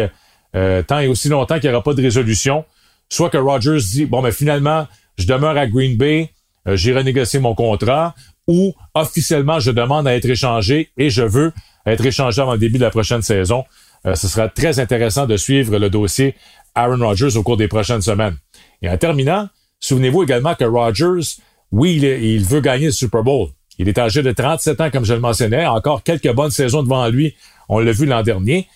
tant 0.54 1.00
et 1.00 1.08
aussi 1.08 1.30
longtemps 1.30 1.60
qu'il 1.60 1.70
n'y 1.70 1.76
aura 1.76 1.84
pas 1.84 1.94
de 1.94 2.02
résolution, 2.02 2.66
soit 3.10 3.30
que 3.30 3.38
Rodgers 3.38 3.80
dit, 3.80 4.06
bon, 4.06 4.22
mais 4.22 4.34
finalement, 4.34 4.86
je 5.18 5.26
demeure 5.26 5.58
à 5.58 5.68
Green 5.68 5.98
Bay, 5.98 6.32
euh, 6.68 6.76
j'ai 6.76 6.94
renégocié 6.94 7.40
mon 7.40 7.56
contrat, 7.56 8.14
ou 8.48 8.74
officiellement 8.94 9.60
je 9.60 9.72
demande 9.72 10.08
à 10.08 10.16
être 10.16 10.30
échangé 10.30 10.92
et 10.98 11.10
je 11.10 11.24
veux 11.24 11.52
être 11.86 12.06
échangé 12.06 12.42
avant 12.42 12.54
le 12.54 12.60
début 12.60 12.78
de 12.78 12.84
la 12.84 12.90
prochaine 12.90 13.22
saison. 13.22 13.66
Euh, 14.06 14.16
ce 14.16 14.28
sera 14.28 14.48
très 14.50 14.80
intéressant 14.80 15.26
de 15.26 15.38
suivre 15.38 15.78
le 15.78 15.90
dossier 15.90 16.36
Aaron 16.76 17.06
Rodgers 17.06 17.36
au 17.36 17.44
cours 17.44 17.58
des 17.58 17.68
prochaines 17.68 18.02
semaines. 18.02 18.38
Et 18.82 18.90
en 18.90 18.98
terminant, 18.98 19.50
souvenez-vous 19.80 20.24
également 20.24 20.56
que 20.56 20.66
Rodgers, 20.66 21.38
oui, 21.72 21.96
il, 21.96 22.46
veut 22.46 22.62
gagner 22.62 22.88
le 22.88 22.92
Super 22.92 23.24
Bowl. 23.24 23.50
Il 23.80 23.90
est 23.90 23.98
âgé 23.98 24.24
de 24.24 24.32
37 24.32 24.82
ans, 24.82 24.90
comme 24.92 25.06
je 25.06 25.14
le 25.14 25.20
mentionnais, 25.20 25.66
encore 25.66 26.04
quelques 26.04 26.32
bonnes 26.34 26.52
saisons 26.52 26.84
devant 26.84 27.08
lui. 27.10 27.36
On 27.70 27.80
l'a 27.80 27.92
vu 27.92 28.06
l'an 28.06 28.24
dernier. 28.24 28.68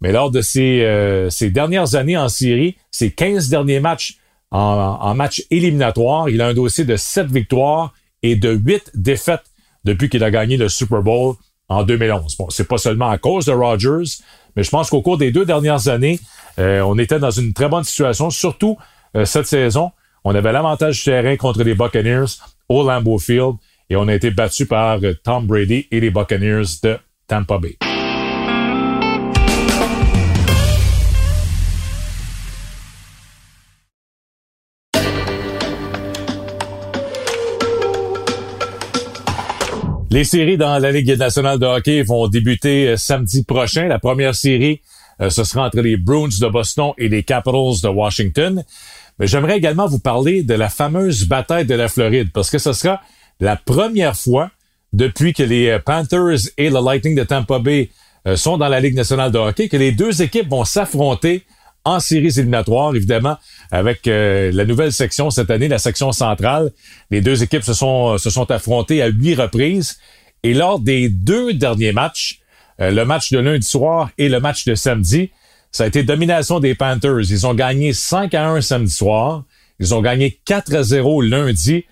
Mais 0.00 0.12
lors 0.12 0.30
de 0.30 0.42
ses, 0.42 0.82
euh, 0.82 1.30
dernières 1.42 1.94
années 1.94 2.16
en 2.16 2.28
série, 2.28 2.76
ses 2.90 3.10
15 3.10 3.48
derniers 3.48 3.80
matchs 3.80 4.18
en, 4.50 5.14
match 5.14 5.44
éliminatoire. 5.50 6.28
Il 6.28 6.40
a 6.40 6.48
un 6.48 6.54
dossier 6.54 6.84
de 6.84 6.96
7 6.96 7.26
victoires 7.26 7.92
et 8.22 8.36
de 8.36 8.52
8 8.52 8.92
défaites 8.94 9.44
depuis 9.84 10.08
qu'il 10.08 10.24
a 10.24 10.30
gagné 10.30 10.56
le 10.56 10.68
Super 10.68 11.02
Bowl 11.02 11.34
en 11.68 11.82
2011. 11.82 12.36
Bon, 12.36 12.48
c'est 12.50 12.68
pas 12.68 12.78
seulement 12.78 13.08
à 13.08 13.18
cause 13.18 13.46
de 13.46 13.52
Rodgers, 13.52 14.18
mais 14.56 14.62
je 14.62 14.70
pense 14.70 14.90
qu'au 14.90 15.02
cours 15.02 15.18
des 15.18 15.30
deux 15.30 15.44
dernières 15.44 15.88
années, 15.88 16.18
euh, 16.58 16.80
on 16.80 16.98
était 16.98 17.18
dans 17.18 17.30
une 17.30 17.52
très 17.52 17.68
bonne 17.68 17.84
situation, 17.84 18.30
surtout 18.30 18.76
cette 19.24 19.46
saison. 19.46 19.92
On 20.24 20.34
avait 20.34 20.52
l'avantage 20.52 20.98
du 20.98 21.04
terrain 21.04 21.36
contre 21.36 21.62
les 21.62 21.74
Buccaneers 21.74 22.26
au 22.68 22.86
Lambeau 22.86 23.18
Field 23.18 23.54
et 23.88 23.96
on 23.96 24.08
a 24.08 24.14
été 24.14 24.30
battu 24.30 24.66
par 24.66 24.98
Tom 25.24 25.46
Brady 25.46 25.86
et 25.90 26.00
les 26.00 26.10
Buccaneers 26.10 26.66
de 26.82 26.98
Tampa 27.26 27.56
Bay. 27.56 27.85
Les 40.10 40.22
séries 40.22 40.56
dans 40.56 40.78
la 40.78 40.92
Ligue 40.92 41.18
nationale 41.18 41.58
de 41.58 41.66
hockey 41.66 42.02
vont 42.02 42.28
débuter 42.28 42.88
euh, 42.88 42.96
samedi 42.96 43.42
prochain. 43.42 43.88
La 43.88 43.98
première 43.98 44.36
série, 44.36 44.80
euh, 45.20 45.30
ce 45.30 45.42
sera 45.42 45.66
entre 45.66 45.80
les 45.80 45.96
Bruins 45.96 46.28
de 46.28 46.48
Boston 46.48 46.92
et 46.96 47.08
les 47.08 47.24
Capitals 47.24 47.80
de 47.82 47.88
Washington. 47.88 48.64
Mais 49.18 49.26
j'aimerais 49.26 49.56
également 49.56 49.88
vous 49.88 49.98
parler 49.98 50.44
de 50.44 50.54
la 50.54 50.68
fameuse 50.68 51.26
bataille 51.26 51.66
de 51.66 51.74
la 51.74 51.88
Floride 51.88 52.30
parce 52.32 52.50
que 52.50 52.58
ce 52.58 52.72
sera 52.72 53.00
la 53.40 53.56
première 53.56 54.16
fois 54.16 54.50
depuis 54.92 55.32
que 55.32 55.42
les 55.42 55.70
euh, 55.70 55.78
Panthers 55.80 56.50
et 56.56 56.70
le 56.70 56.84
Lightning 56.84 57.16
de 57.16 57.24
Tampa 57.24 57.58
Bay 57.58 57.90
sont 58.34 58.58
dans 58.58 58.66
la 58.66 58.80
Ligue 58.80 58.96
nationale 58.96 59.30
de 59.30 59.38
hockey 59.38 59.68
que 59.68 59.76
les 59.76 59.92
deux 59.92 60.20
équipes 60.20 60.48
vont 60.48 60.64
s'affronter 60.64 61.44
en 61.86 62.00
séries 62.00 62.38
éliminatoires, 62.38 62.94
évidemment, 62.94 63.38
avec 63.70 64.06
la 64.06 64.64
nouvelle 64.64 64.92
section 64.92 65.30
cette 65.30 65.50
année, 65.50 65.68
la 65.68 65.78
section 65.78 66.12
centrale. 66.12 66.72
Les 67.10 67.20
deux 67.20 67.42
équipes 67.42 67.62
se 67.62 67.72
sont, 67.72 68.18
se 68.18 68.28
sont 68.28 68.50
affrontées 68.50 69.00
à 69.02 69.06
huit 69.06 69.36
reprises. 69.36 69.98
Et 70.42 70.52
lors 70.52 70.80
des 70.80 71.08
deux 71.08 71.54
derniers 71.54 71.92
matchs, 71.92 72.40
euh, 72.80 72.90
le 72.90 73.04
match 73.04 73.32
de 73.32 73.38
lundi 73.38 73.66
soir 73.66 74.10
et 74.18 74.28
le 74.28 74.40
match 74.40 74.64
de 74.64 74.74
samedi, 74.74 75.30
ça 75.72 75.84
a 75.84 75.86
été 75.86 76.02
domination 76.02 76.60
des 76.60 76.74
Panthers. 76.74 77.30
Ils 77.30 77.46
ont 77.46 77.54
gagné 77.54 77.92
5 77.92 78.34
à 78.34 78.48
1 78.48 78.60
samedi 78.60 78.92
soir. 78.92 79.44
Ils 79.78 79.94
ont 79.94 80.02
gagné 80.02 80.40
4 80.44 80.74
à 80.74 80.82
0 80.82 81.22
lundi 81.22 81.84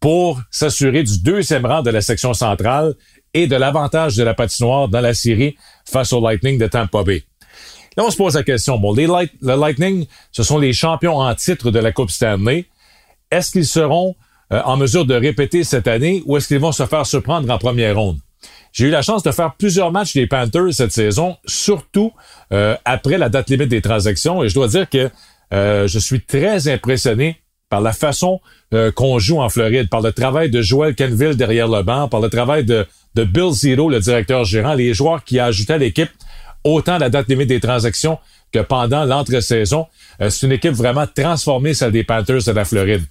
pour 0.00 0.40
s'assurer 0.50 1.02
du 1.02 1.20
deuxième 1.22 1.64
rang 1.64 1.82
de 1.82 1.90
la 1.90 2.00
section 2.00 2.34
centrale 2.34 2.94
et 3.34 3.46
de 3.46 3.56
l'avantage 3.56 4.16
de 4.16 4.22
la 4.22 4.34
patinoire 4.34 4.88
dans 4.88 5.00
la 5.00 5.14
série 5.14 5.56
face 5.86 6.12
au 6.12 6.20
Lightning 6.20 6.58
de 6.58 6.66
Tampa 6.66 7.02
Bay. 7.04 7.22
Là, 7.96 8.04
on 8.06 8.10
se 8.10 8.16
pose 8.16 8.34
la 8.34 8.42
question. 8.42 8.78
Bon, 8.78 8.94
les 8.94 9.06
le 9.06 9.54
Lightning, 9.54 10.06
ce 10.30 10.42
sont 10.42 10.58
les 10.58 10.72
champions 10.72 11.18
en 11.18 11.34
titre 11.34 11.70
de 11.70 11.78
la 11.78 11.92
Coupe 11.92 12.10
Stanley. 12.10 12.66
Est-ce 13.30 13.50
qu'ils 13.50 13.66
seront 13.66 14.14
euh, 14.52 14.60
en 14.64 14.76
mesure 14.76 15.04
de 15.04 15.14
répéter 15.14 15.64
cette 15.64 15.88
année 15.88 16.22
ou 16.26 16.36
est-ce 16.36 16.48
qu'ils 16.48 16.58
vont 16.58 16.72
se 16.72 16.86
faire 16.86 17.06
surprendre 17.06 17.50
en 17.50 17.58
première 17.58 17.96
ronde? 17.96 18.18
J'ai 18.72 18.86
eu 18.86 18.90
la 18.90 19.02
chance 19.02 19.22
de 19.22 19.30
faire 19.30 19.54
plusieurs 19.56 19.92
matchs 19.92 20.14
des 20.14 20.26
Panthers 20.26 20.72
cette 20.72 20.92
saison, 20.92 21.36
surtout 21.46 22.12
euh, 22.52 22.76
après 22.84 23.18
la 23.18 23.28
date 23.28 23.50
limite 23.50 23.68
des 23.68 23.82
transactions, 23.82 24.42
et 24.42 24.48
je 24.48 24.54
dois 24.54 24.68
dire 24.68 24.88
que 24.88 25.10
euh, 25.52 25.86
je 25.86 25.98
suis 25.98 26.22
très 26.22 26.68
impressionné 26.68 27.36
par 27.68 27.80
la 27.80 27.92
façon 27.92 28.40
qu'on 28.94 29.18
joue 29.18 29.40
en 29.40 29.48
Floride, 29.48 29.88
par 29.88 30.02
le 30.02 30.12
travail 30.12 30.50
de 30.50 30.60
Joel 30.60 30.94
Kenville 30.94 31.36
derrière 31.36 31.68
le 31.68 31.82
banc, 31.82 32.08
par 32.08 32.20
le 32.20 32.28
travail 32.28 32.64
de, 32.64 32.86
Bill 33.14 33.52
Zero, 33.52 33.88
le 33.88 34.00
directeur 34.00 34.44
gérant, 34.44 34.74
les 34.74 34.92
joueurs 34.92 35.24
qui 35.24 35.38
ajoutaient 35.38 35.74
à 35.74 35.78
l'équipe 35.78 36.10
autant 36.64 36.98
la 36.98 37.10
date 37.10 37.28
limite 37.28 37.48
des 37.48 37.60
transactions 37.60 38.18
que 38.52 38.60
pendant 38.60 39.04
l'entre-saison. 39.04 39.86
c'est 40.18 40.46
une 40.46 40.52
équipe 40.52 40.74
vraiment 40.74 41.06
transformée, 41.06 41.74
celle 41.74 41.92
des 41.92 42.04
Panthers 42.04 42.44
de 42.46 42.52
la 42.52 42.64
Floride. 42.64 43.02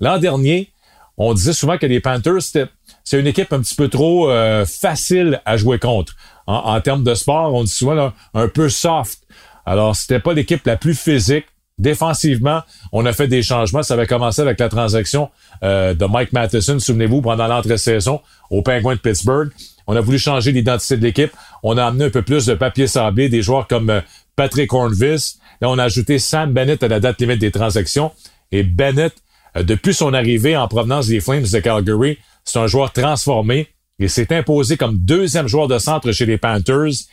L'an 0.00 0.18
dernier, 0.18 0.72
on 1.18 1.34
disait 1.34 1.52
souvent 1.52 1.76
que 1.78 1.86
les 1.86 2.00
Panthers, 2.00 2.42
c'est 2.42 3.18
une 3.18 3.26
équipe 3.26 3.52
un 3.52 3.60
petit 3.60 3.74
peu 3.74 3.88
trop 3.88 4.30
euh, 4.30 4.64
facile 4.64 5.42
à 5.44 5.56
jouer 5.56 5.78
contre. 5.78 6.14
En, 6.46 6.80
termes 6.80 7.04
de 7.04 7.14
sport, 7.14 7.52
on 7.52 7.64
dit 7.64 7.70
souvent 7.70 8.12
un 8.32 8.48
peu 8.48 8.70
soft. 8.70 9.20
Alors, 9.66 9.94
c'était 9.94 10.20
pas 10.20 10.32
l'équipe 10.32 10.64
la 10.64 10.76
plus 10.76 10.94
physique. 10.94 11.44
Défensivement, 11.76 12.62
on 12.90 13.04
a 13.04 13.12
fait 13.12 13.28
des 13.28 13.42
changements. 13.42 13.82
Ça 13.82 13.94
avait 13.94 14.06
commencé 14.06 14.40
avec 14.40 14.58
la 14.58 14.70
transaction 14.70 15.28
euh, 15.62 15.92
de 15.92 16.06
Mike 16.06 16.32
Matheson, 16.32 16.78
souvenez-vous, 16.78 17.20
pendant 17.20 17.46
l'entre-saison 17.48 18.22
au 18.50 18.62
Penguin 18.62 18.94
de 18.94 19.00
Pittsburgh. 19.00 19.50
On 19.88 19.96
a 19.96 20.00
voulu 20.02 20.18
changer 20.18 20.52
l'identité 20.52 20.98
de 20.98 21.02
l'équipe. 21.02 21.32
On 21.62 21.78
a 21.78 21.86
amené 21.86 22.04
un 22.04 22.10
peu 22.10 22.20
plus 22.22 22.44
de 22.44 22.54
papier 22.54 22.86
sablé, 22.86 23.30
des 23.30 23.40
joueurs 23.40 23.66
comme 23.66 23.88
euh, 23.88 24.00
Patrick 24.36 24.72
Hornvis. 24.72 25.38
Là, 25.62 25.70
on 25.70 25.78
a 25.78 25.84
ajouté 25.84 26.18
Sam 26.18 26.52
Bennett 26.52 26.82
à 26.82 26.88
la 26.88 27.00
date 27.00 27.20
limite 27.20 27.40
des 27.40 27.50
transactions. 27.50 28.12
Et 28.52 28.62
Bennett 28.62 29.14
euh, 29.56 29.62
depuis 29.62 29.94
son 29.94 30.12
arrivée 30.12 30.58
en 30.58 30.68
provenance 30.68 31.08
des 31.08 31.20
Flames 31.20 31.42
de 31.42 31.58
Calgary, 31.58 32.18
c'est 32.44 32.58
un 32.58 32.66
joueur 32.66 32.92
transformé. 32.92 33.68
Il 33.98 34.10
s'est 34.10 34.32
imposé 34.32 34.76
comme 34.76 34.98
deuxième 34.98 35.48
joueur 35.48 35.68
de 35.68 35.78
centre 35.78 36.12
chez 36.12 36.26
les 36.26 36.36
Panthers. 36.36 37.06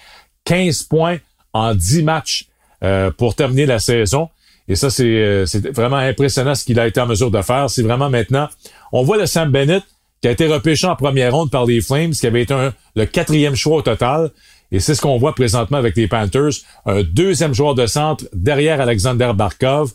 15 0.44 0.84
points 0.84 1.18
en 1.54 1.74
10 1.74 2.04
matchs 2.04 2.48
euh, 2.84 3.10
pour 3.10 3.36
terminer 3.36 3.66
la 3.66 3.80
saison. 3.80 4.30
Et 4.68 4.76
ça, 4.76 4.90
c'est 4.90 5.46
vraiment 5.72 5.96
impressionnant 5.96 6.56
ce 6.56 6.66
qu'il 6.66 6.80
a 6.80 6.88
été 6.88 7.00
en 7.00 7.06
mesure 7.08 7.32
de 7.32 7.42
faire. 7.42 7.70
C'est 7.70 7.84
vraiment 7.84 8.10
maintenant... 8.10 8.50
On 8.92 9.04
voit 9.04 9.18
le 9.18 9.28
Sam 9.28 9.52
Bennett 9.52 9.84
qui 10.26 10.30
a 10.30 10.32
été 10.32 10.48
repêché 10.48 10.88
en 10.88 10.96
première 10.96 11.36
ronde 11.36 11.52
par 11.52 11.68
les 11.68 11.82
Flames, 11.82 12.10
qui 12.10 12.26
avait 12.26 12.42
été 12.42 12.70
le 12.96 13.06
quatrième 13.06 13.54
choix 13.54 13.78
au 13.78 13.82
total. 13.84 14.32
Et 14.72 14.80
c'est 14.80 14.96
ce 14.96 15.02
qu'on 15.02 15.20
voit 15.20 15.36
présentement 15.36 15.78
avec 15.78 15.96
les 15.96 16.08
Panthers. 16.08 16.50
Un 16.88 17.04
deuxième 17.04 17.54
joueur 17.54 17.76
de 17.76 17.86
centre 17.86 18.26
derrière 18.34 18.82
Alexander 18.82 19.34
Barkov 19.36 19.92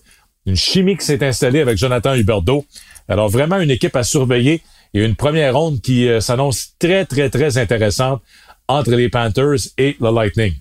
une 0.46 0.54
chimie 0.54 0.96
qui 0.96 1.04
s'est 1.04 1.26
installée 1.26 1.58
avec 1.58 1.76
Jonathan 1.78 2.14
Huberdeau. 2.14 2.64
Alors 3.08 3.28
vraiment 3.28 3.58
une 3.58 3.72
équipe 3.72 3.96
à 3.96 4.04
surveiller 4.04 4.62
et 4.94 5.04
une 5.04 5.16
première 5.16 5.56
ronde 5.56 5.80
qui 5.80 6.08
euh, 6.08 6.20
s'annonce 6.20 6.74
très, 6.78 7.06
très, 7.06 7.28
très 7.28 7.58
intéressante 7.58 8.22
entre 8.68 8.92
les 8.92 9.08
Panthers 9.08 9.58
et 9.78 9.96
le 10.00 10.14
Lightning. 10.14 10.54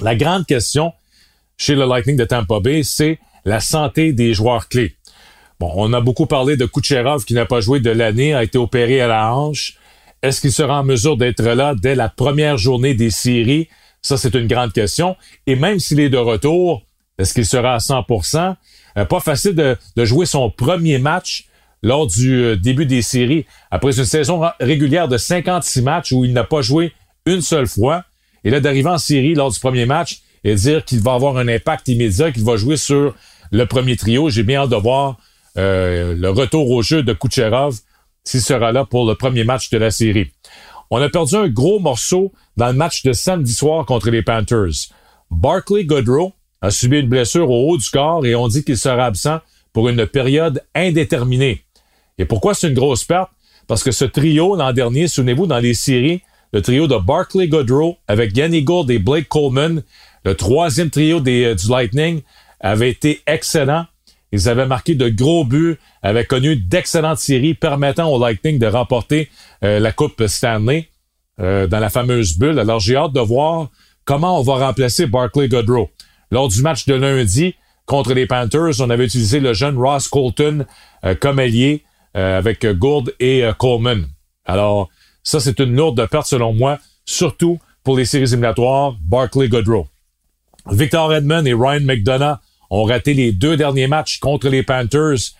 La 0.00 0.14
grande 0.14 0.46
question 0.46 0.92
chez 1.56 1.74
le 1.74 1.86
Lightning 1.86 2.16
de 2.16 2.24
Tampa 2.24 2.60
Bay, 2.60 2.84
c'est 2.84 3.18
la 3.44 3.58
santé 3.58 4.12
des 4.12 4.32
joueurs 4.32 4.68
clés. 4.68 4.94
Bon, 5.58 5.72
on 5.74 5.92
a 5.92 6.00
beaucoup 6.00 6.26
parlé 6.26 6.56
de 6.56 6.66
Kucherov 6.66 7.24
qui 7.24 7.34
n'a 7.34 7.46
pas 7.46 7.60
joué 7.60 7.80
de 7.80 7.90
l'année, 7.90 8.34
a 8.34 8.42
été 8.42 8.58
opéré 8.58 9.00
à 9.00 9.06
la 9.06 9.34
hanche. 9.34 9.78
Est-ce 10.22 10.40
qu'il 10.40 10.52
sera 10.52 10.80
en 10.80 10.84
mesure 10.84 11.16
d'être 11.16 11.42
là 11.42 11.74
dès 11.74 11.94
la 11.94 12.08
première 12.08 12.58
journée 12.58 12.94
des 12.94 13.10
séries? 13.10 13.68
Ça, 14.02 14.16
c'est 14.16 14.34
une 14.34 14.46
grande 14.46 14.72
question. 14.72 15.16
Et 15.46 15.56
même 15.56 15.78
s'il 15.78 16.00
est 16.00 16.10
de 16.10 16.18
retour, 16.18 16.82
est-ce 17.18 17.32
qu'il 17.32 17.46
sera 17.46 17.74
à 17.74 17.78
100% 17.78 18.56
euh, 18.98 19.04
pas 19.04 19.20
facile 19.20 19.54
de, 19.54 20.04
jouer 20.04 20.26
son 20.26 20.50
premier 20.50 20.98
match 20.98 21.46
lors 21.82 22.06
du 22.06 22.34
euh, 22.34 22.56
début 22.56 22.86
des 22.86 23.02
séries. 23.02 23.44
Après 23.70 23.96
une 23.98 24.04
saison 24.04 24.42
régulière 24.60 25.08
de 25.08 25.18
56 25.18 25.82
matchs 25.82 26.12
où 26.12 26.24
il 26.24 26.32
n'a 26.32 26.44
pas 26.44 26.62
joué 26.62 26.92
une 27.26 27.42
seule 27.42 27.66
fois. 27.66 28.04
Et 28.44 28.50
là, 28.50 28.60
d'arriver 28.60 28.88
en 28.88 28.98
série 28.98 29.34
lors 29.34 29.50
du 29.50 29.60
premier 29.60 29.86
match 29.86 30.20
et 30.44 30.54
dire 30.54 30.84
qu'il 30.84 31.00
va 31.00 31.14
avoir 31.14 31.36
un 31.36 31.48
impact 31.48 31.88
immédiat, 31.88 32.32
qu'il 32.32 32.44
va 32.44 32.56
jouer 32.56 32.76
sur 32.76 33.14
le 33.50 33.66
premier 33.66 33.96
trio. 33.96 34.30
J'ai 34.30 34.42
bien 34.42 34.62
hâte 34.62 34.70
de 34.70 34.76
voir 34.76 35.18
euh, 35.56 36.14
le 36.14 36.30
retour 36.30 36.70
au 36.70 36.82
jeu 36.82 37.02
de 37.02 37.12
Kucherov 37.12 37.78
s'il 38.24 38.42
sera 38.42 38.72
là 38.72 38.84
pour 38.84 39.06
le 39.06 39.14
premier 39.14 39.44
match 39.44 39.70
de 39.70 39.78
la 39.78 39.90
série. 39.90 40.30
On 40.90 41.00
a 41.00 41.08
perdu 41.08 41.36
un 41.36 41.48
gros 41.48 41.78
morceau 41.78 42.32
dans 42.56 42.68
le 42.68 42.72
match 42.72 43.02
de 43.02 43.12
samedi 43.12 43.52
soir 43.52 43.86
contre 43.86 44.10
les 44.10 44.22
Panthers. 44.22 44.90
Barclay 45.30 45.84
Goodrow, 45.84 46.32
a 46.62 46.70
subi 46.70 47.00
une 47.00 47.08
blessure 47.08 47.50
au 47.50 47.70
haut 47.70 47.76
du 47.76 47.88
corps 47.90 48.24
et 48.26 48.34
on 48.34 48.48
dit 48.48 48.64
qu'il 48.64 48.78
sera 48.78 49.06
absent 49.06 49.40
pour 49.72 49.88
une 49.88 50.06
période 50.06 50.62
indéterminée. 50.74 51.62
Et 52.18 52.24
pourquoi 52.24 52.54
c'est 52.54 52.68
une 52.68 52.74
grosse 52.74 53.04
perte? 53.04 53.30
Parce 53.66 53.82
que 53.82 53.90
ce 53.90 54.04
trio, 54.04 54.56
l'an 54.56 54.72
dernier, 54.72 55.08
souvenez-vous, 55.08 55.46
dans 55.46 55.58
les 55.58 55.74
séries, 55.74 56.22
le 56.52 56.62
trio 56.62 56.86
de 56.86 56.96
Barclay 56.96 57.48
Goodrow 57.48 57.96
avec 58.08 58.36
Yanni 58.36 58.62
Gould 58.62 58.90
et 58.90 58.98
Blake 58.98 59.28
Coleman, 59.28 59.82
le 60.24 60.34
troisième 60.34 60.90
trio 60.90 61.20
euh, 61.26 61.54
du 61.54 61.68
Lightning, 61.68 62.22
avait 62.60 62.90
été 62.90 63.20
excellent. 63.26 63.86
Ils 64.36 64.50
avaient 64.50 64.66
marqué 64.66 64.94
de 64.94 65.08
gros 65.08 65.46
buts, 65.46 65.78
avaient 66.02 66.26
connu 66.26 66.56
d'excellentes 66.56 67.18
séries 67.18 67.54
permettant 67.54 68.10
au 68.12 68.22
Lightning 68.22 68.58
de 68.58 68.66
remporter 68.66 69.30
euh, 69.64 69.80
la 69.80 69.92
Coupe 69.92 70.26
Stanley 70.26 70.90
euh, 71.40 71.66
dans 71.66 71.78
la 71.78 71.88
fameuse 71.88 72.36
bulle. 72.36 72.58
Alors 72.58 72.78
j'ai 72.78 72.96
hâte 72.96 73.14
de 73.14 73.20
voir 73.20 73.70
comment 74.04 74.38
on 74.38 74.42
va 74.42 74.66
remplacer 74.66 75.06
Barclay 75.06 75.48
Goodrow. 75.48 75.88
Lors 76.30 76.48
du 76.48 76.60
match 76.60 76.84
de 76.84 76.92
lundi 76.92 77.54
contre 77.86 78.12
les 78.12 78.26
Panthers, 78.26 78.78
on 78.80 78.90
avait 78.90 79.06
utilisé 79.06 79.40
le 79.40 79.54
jeune 79.54 79.78
Ross 79.78 80.06
Colton 80.06 80.66
euh, 81.04 81.14
comme 81.14 81.38
allié 81.38 81.82
avec 82.14 82.64
Gould 82.64 83.14
et 83.20 83.44
Coleman. 83.58 84.06
Alors, 84.46 84.88
ça, 85.22 85.38
c'est 85.38 85.60
une 85.60 85.76
lourde 85.76 86.08
perte 86.10 86.26
selon 86.26 86.54
moi, 86.54 86.78
surtout 87.04 87.58
pour 87.84 87.98
les 87.98 88.06
séries 88.06 88.24
éliminatoires, 88.24 88.96
Barclay 89.02 89.50
Goodrow. 89.50 89.86
Victor 90.70 91.12
Edmond 91.12 91.44
et 91.44 91.52
Ryan 91.52 91.82
McDonough 91.82 92.38
ont 92.70 92.84
raté 92.84 93.14
les 93.14 93.32
deux 93.32 93.56
derniers 93.56 93.86
matchs 93.86 94.18
contre 94.18 94.48
les 94.48 94.62
Panthers. 94.62 95.32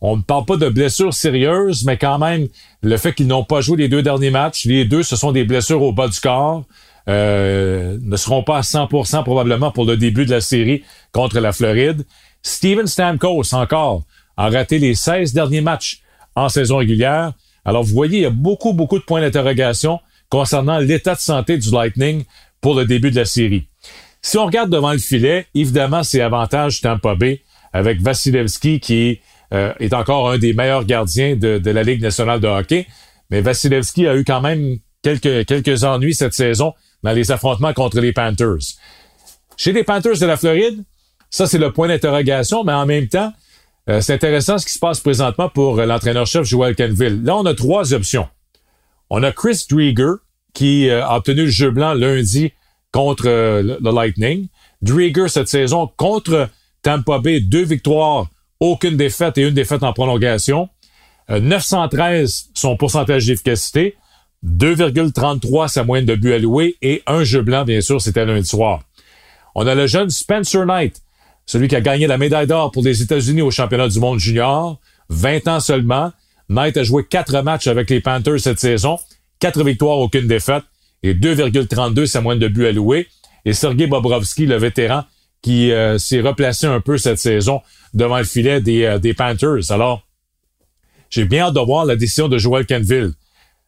On 0.00 0.16
ne 0.16 0.22
parle 0.22 0.44
pas 0.44 0.56
de 0.56 0.68
blessures 0.68 1.14
sérieuses, 1.14 1.84
mais 1.84 1.96
quand 1.96 2.18
même, 2.18 2.48
le 2.82 2.96
fait 2.96 3.14
qu'ils 3.14 3.26
n'ont 3.26 3.44
pas 3.44 3.60
joué 3.60 3.76
les 3.78 3.88
deux 3.88 4.02
derniers 4.02 4.30
matchs, 4.30 4.66
les 4.66 4.84
deux, 4.84 5.02
ce 5.02 5.16
sont 5.16 5.32
des 5.32 5.44
blessures 5.44 5.82
au 5.82 5.92
bas 5.92 6.08
du 6.08 6.20
corps. 6.20 6.64
Euh, 7.08 7.98
ne 8.00 8.16
seront 8.16 8.42
pas 8.42 8.58
à 8.58 8.60
100% 8.62 9.24
probablement 9.24 9.70
pour 9.70 9.84
le 9.84 9.96
début 9.96 10.24
de 10.24 10.30
la 10.30 10.40
série 10.40 10.82
contre 11.12 11.38
la 11.38 11.52
Floride. 11.52 12.04
Steven 12.42 12.86
Stamkos, 12.86 13.54
encore, 13.54 14.04
a 14.36 14.48
raté 14.48 14.78
les 14.78 14.94
16 14.94 15.32
derniers 15.32 15.60
matchs 15.60 16.00
en 16.34 16.48
saison 16.48 16.78
régulière. 16.78 17.32
Alors, 17.64 17.82
vous 17.82 17.94
voyez, 17.94 18.18
il 18.18 18.22
y 18.22 18.26
a 18.26 18.30
beaucoup, 18.30 18.72
beaucoup 18.72 18.98
de 18.98 19.04
points 19.04 19.20
d'interrogation 19.20 20.00
concernant 20.28 20.78
l'état 20.78 21.14
de 21.14 21.20
santé 21.20 21.58
du 21.58 21.70
Lightning 21.70 22.24
pour 22.60 22.74
le 22.74 22.84
début 22.84 23.10
de 23.10 23.16
la 23.16 23.24
série. 23.24 23.68
Si 24.24 24.38
on 24.38 24.46
regarde 24.46 24.70
devant 24.70 24.92
le 24.92 24.98
filet, 24.98 25.46
évidemment, 25.54 26.02
c'est 26.02 26.22
avantage 26.22 26.80
Tampa 26.80 27.14
Bay 27.14 27.42
avec 27.74 28.00
Vasilevski 28.00 28.80
qui 28.80 29.20
euh, 29.52 29.74
est 29.80 29.92
encore 29.92 30.30
un 30.30 30.38
des 30.38 30.54
meilleurs 30.54 30.86
gardiens 30.86 31.36
de, 31.36 31.60
la 31.70 31.82
Ligue 31.82 32.00
nationale 32.00 32.40
de 32.40 32.48
hockey. 32.48 32.86
Mais 33.28 33.42
Vasilevski 33.42 34.06
a 34.06 34.16
eu 34.16 34.24
quand 34.24 34.40
même 34.40 34.78
quelques, 35.02 35.84
ennuis 35.84 36.14
cette 36.14 36.32
saison 36.32 36.72
dans 37.02 37.12
les 37.12 37.32
affrontements 37.32 37.74
contre 37.74 38.00
les 38.00 38.14
Panthers. 38.14 38.78
Chez 39.58 39.74
les 39.74 39.84
Panthers 39.84 40.18
de 40.18 40.24
la 40.24 40.38
Floride, 40.38 40.82
ça 41.28 41.46
c'est 41.46 41.58
le 41.58 41.70
point 41.70 41.88
d'interrogation, 41.88 42.64
mais 42.64 42.72
en 42.72 42.86
même 42.86 43.08
temps, 43.08 43.30
euh, 43.90 44.00
c'est 44.00 44.14
intéressant 44.14 44.56
ce 44.56 44.64
qui 44.64 44.72
se 44.72 44.78
passe 44.78 45.00
présentement 45.00 45.50
pour 45.50 45.78
euh, 45.78 45.84
l'entraîneur-chef 45.84 46.44
Joel 46.44 46.74
Kenville. 46.74 47.22
Là, 47.24 47.36
on 47.36 47.44
a 47.44 47.52
trois 47.52 47.92
options. 47.92 48.26
On 49.10 49.22
a 49.22 49.32
Chris 49.32 49.66
Drieger, 49.68 50.14
qui 50.54 50.90
a 50.90 51.14
obtenu 51.14 51.42
le 51.42 51.50
jeu 51.50 51.70
blanc 51.70 51.92
lundi 51.92 52.54
contre 52.94 53.26
le, 53.26 53.78
Lightning. 53.92 54.46
Drieger, 54.80 55.28
cette 55.28 55.48
saison, 55.48 55.90
contre 55.96 56.48
Tampa 56.82 57.18
Bay, 57.18 57.40
deux 57.40 57.64
victoires, 57.64 58.28
aucune 58.60 58.96
défaite 58.96 59.36
et 59.36 59.42
une 59.42 59.54
défaite 59.54 59.82
en 59.82 59.92
prolongation. 59.92 60.68
913 61.28 62.50
son 62.54 62.76
pourcentage 62.76 63.26
d'efficacité. 63.26 63.96
2,33 64.46 65.68
sa 65.68 65.82
moyenne 65.82 66.06
de 66.06 66.14
buts 66.14 66.34
alloués 66.34 66.76
et 66.82 67.02
un 67.06 67.24
jeu 67.24 67.42
blanc, 67.42 67.64
bien 67.64 67.80
sûr, 67.80 68.00
c'était 68.00 68.24
lundi 68.24 68.46
soir. 68.46 68.82
On 69.56 69.66
a 69.66 69.74
le 69.74 69.88
jeune 69.88 70.10
Spencer 70.10 70.64
Knight, 70.64 71.02
celui 71.46 71.66
qui 71.66 71.74
a 71.74 71.80
gagné 71.80 72.06
la 72.06 72.18
médaille 72.18 72.46
d'or 72.46 72.70
pour 72.70 72.84
les 72.84 73.02
États-Unis 73.02 73.42
au 73.42 73.50
championnat 73.50 73.88
du 73.88 73.98
monde 73.98 74.20
junior, 74.20 74.78
20 75.08 75.48
ans 75.48 75.60
seulement. 75.60 76.12
Knight 76.48 76.76
a 76.76 76.84
joué 76.84 77.04
quatre 77.04 77.42
matchs 77.42 77.66
avec 77.66 77.90
les 77.90 78.00
Panthers 78.00 78.38
cette 78.38 78.60
saison, 78.60 78.98
quatre 79.40 79.64
victoires, 79.64 79.98
aucune 79.98 80.28
défaite 80.28 80.64
et 81.04 81.14
2,32 81.14 82.06
sa 82.06 82.22
moyenne 82.22 82.40
de 82.40 82.48
buts 82.48 82.66
alloués. 82.66 83.06
Et 83.44 83.52
Sergei 83.52 83.86
Bobrovski, 83.86 84.46
le 84.46 84.56
vétéran, 84.56 85.04
qui 85.42 85.70
euh, 85.70 85.98
s'est 85.98 86.22
replacé 86.22 86.66
un 86.66 86.80
peu 86.80 86.96
cette 86.96 87.18
saison 87.18 87.60
devant 87.92 88.16
le 88.16 88.24
filet 88.24 88.62
des, 88.62 88.84
euh, 88.84 88.98
des 88.98 89.12
Panthers. 89.12 89.70
Alors, 89.70 90.02
j'ai 91.10 91.26
bien 91.26 91.44
hâte 91.44 91.54
de 91.54 91.60
voir 91.60 91.84
la 91.84 91.94
décision 91.96 92.28
de 92.28 92.38
Joel 92.38 92.64
Kenville. 92.64 93.12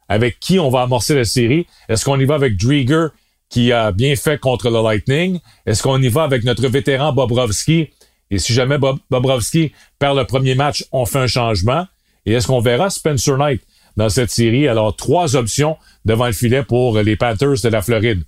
Avec 0.08 0.40
qui 0.40 0.58
on 0.58 0.70
va 0.70 0.82
amorcer 0.82 1.14
la 1.14 1.24
série? 1.24 1.66
Est-ce 1.90 2.06
qu'on 2.06 2.18
y 2.18 2.24
va 2.24 2.36
avec 2.36 2.56
Drieger 2.56 3.08
qui 3.50 3.70
a 3.70 3.92
bien 3.92 4.16
fait 4.16 4.40
contre 4.40 4.70
le 4.70 4.82
Lightning? 4.82 5.40
Est-ce 5.66 5.82
qu'on 5.82 6.00
y 6.00 6.08
va 6.08 6.22
avec 6.22 6.42
notre 6.44 6.66
vétéran 6.68 7.12
Bobrovski? 7.12 7.90
Et 8.30 8.38
si 8.38 8.54
jamais 8.54 8.78
Bobrovski 9.10 9.72
perd 9.98 10.16
le 10.16 10.24
premier 10.24 10.54
match, 10.54 10.84
on 10.90 11.04
fait 11.04 11.18
un 11.18 11.26
changement. 11.26 11.86
Et 12.24 12.32
est-ce 12.32 12.46
qu'on 12.46 12.60
verra 12.60 12.88
Spencer 12.88 13.36
Knight 13.36 13.60
dans 13.96 14.08
cette 14.08 14.30
série? 14.30 14.68
Alors, 14.68 14.94
trois 14.94 15.36
options 15.36 15.76
devant 16.04 16.26
le 16.26 16.32
filet 16.32 16.62
pour 16.62 16.98
les 16.98 17.16
Panthers 17.16 17.60
de 17.62 17.68
la 17.68 17.82
Floride. 17.82 18.22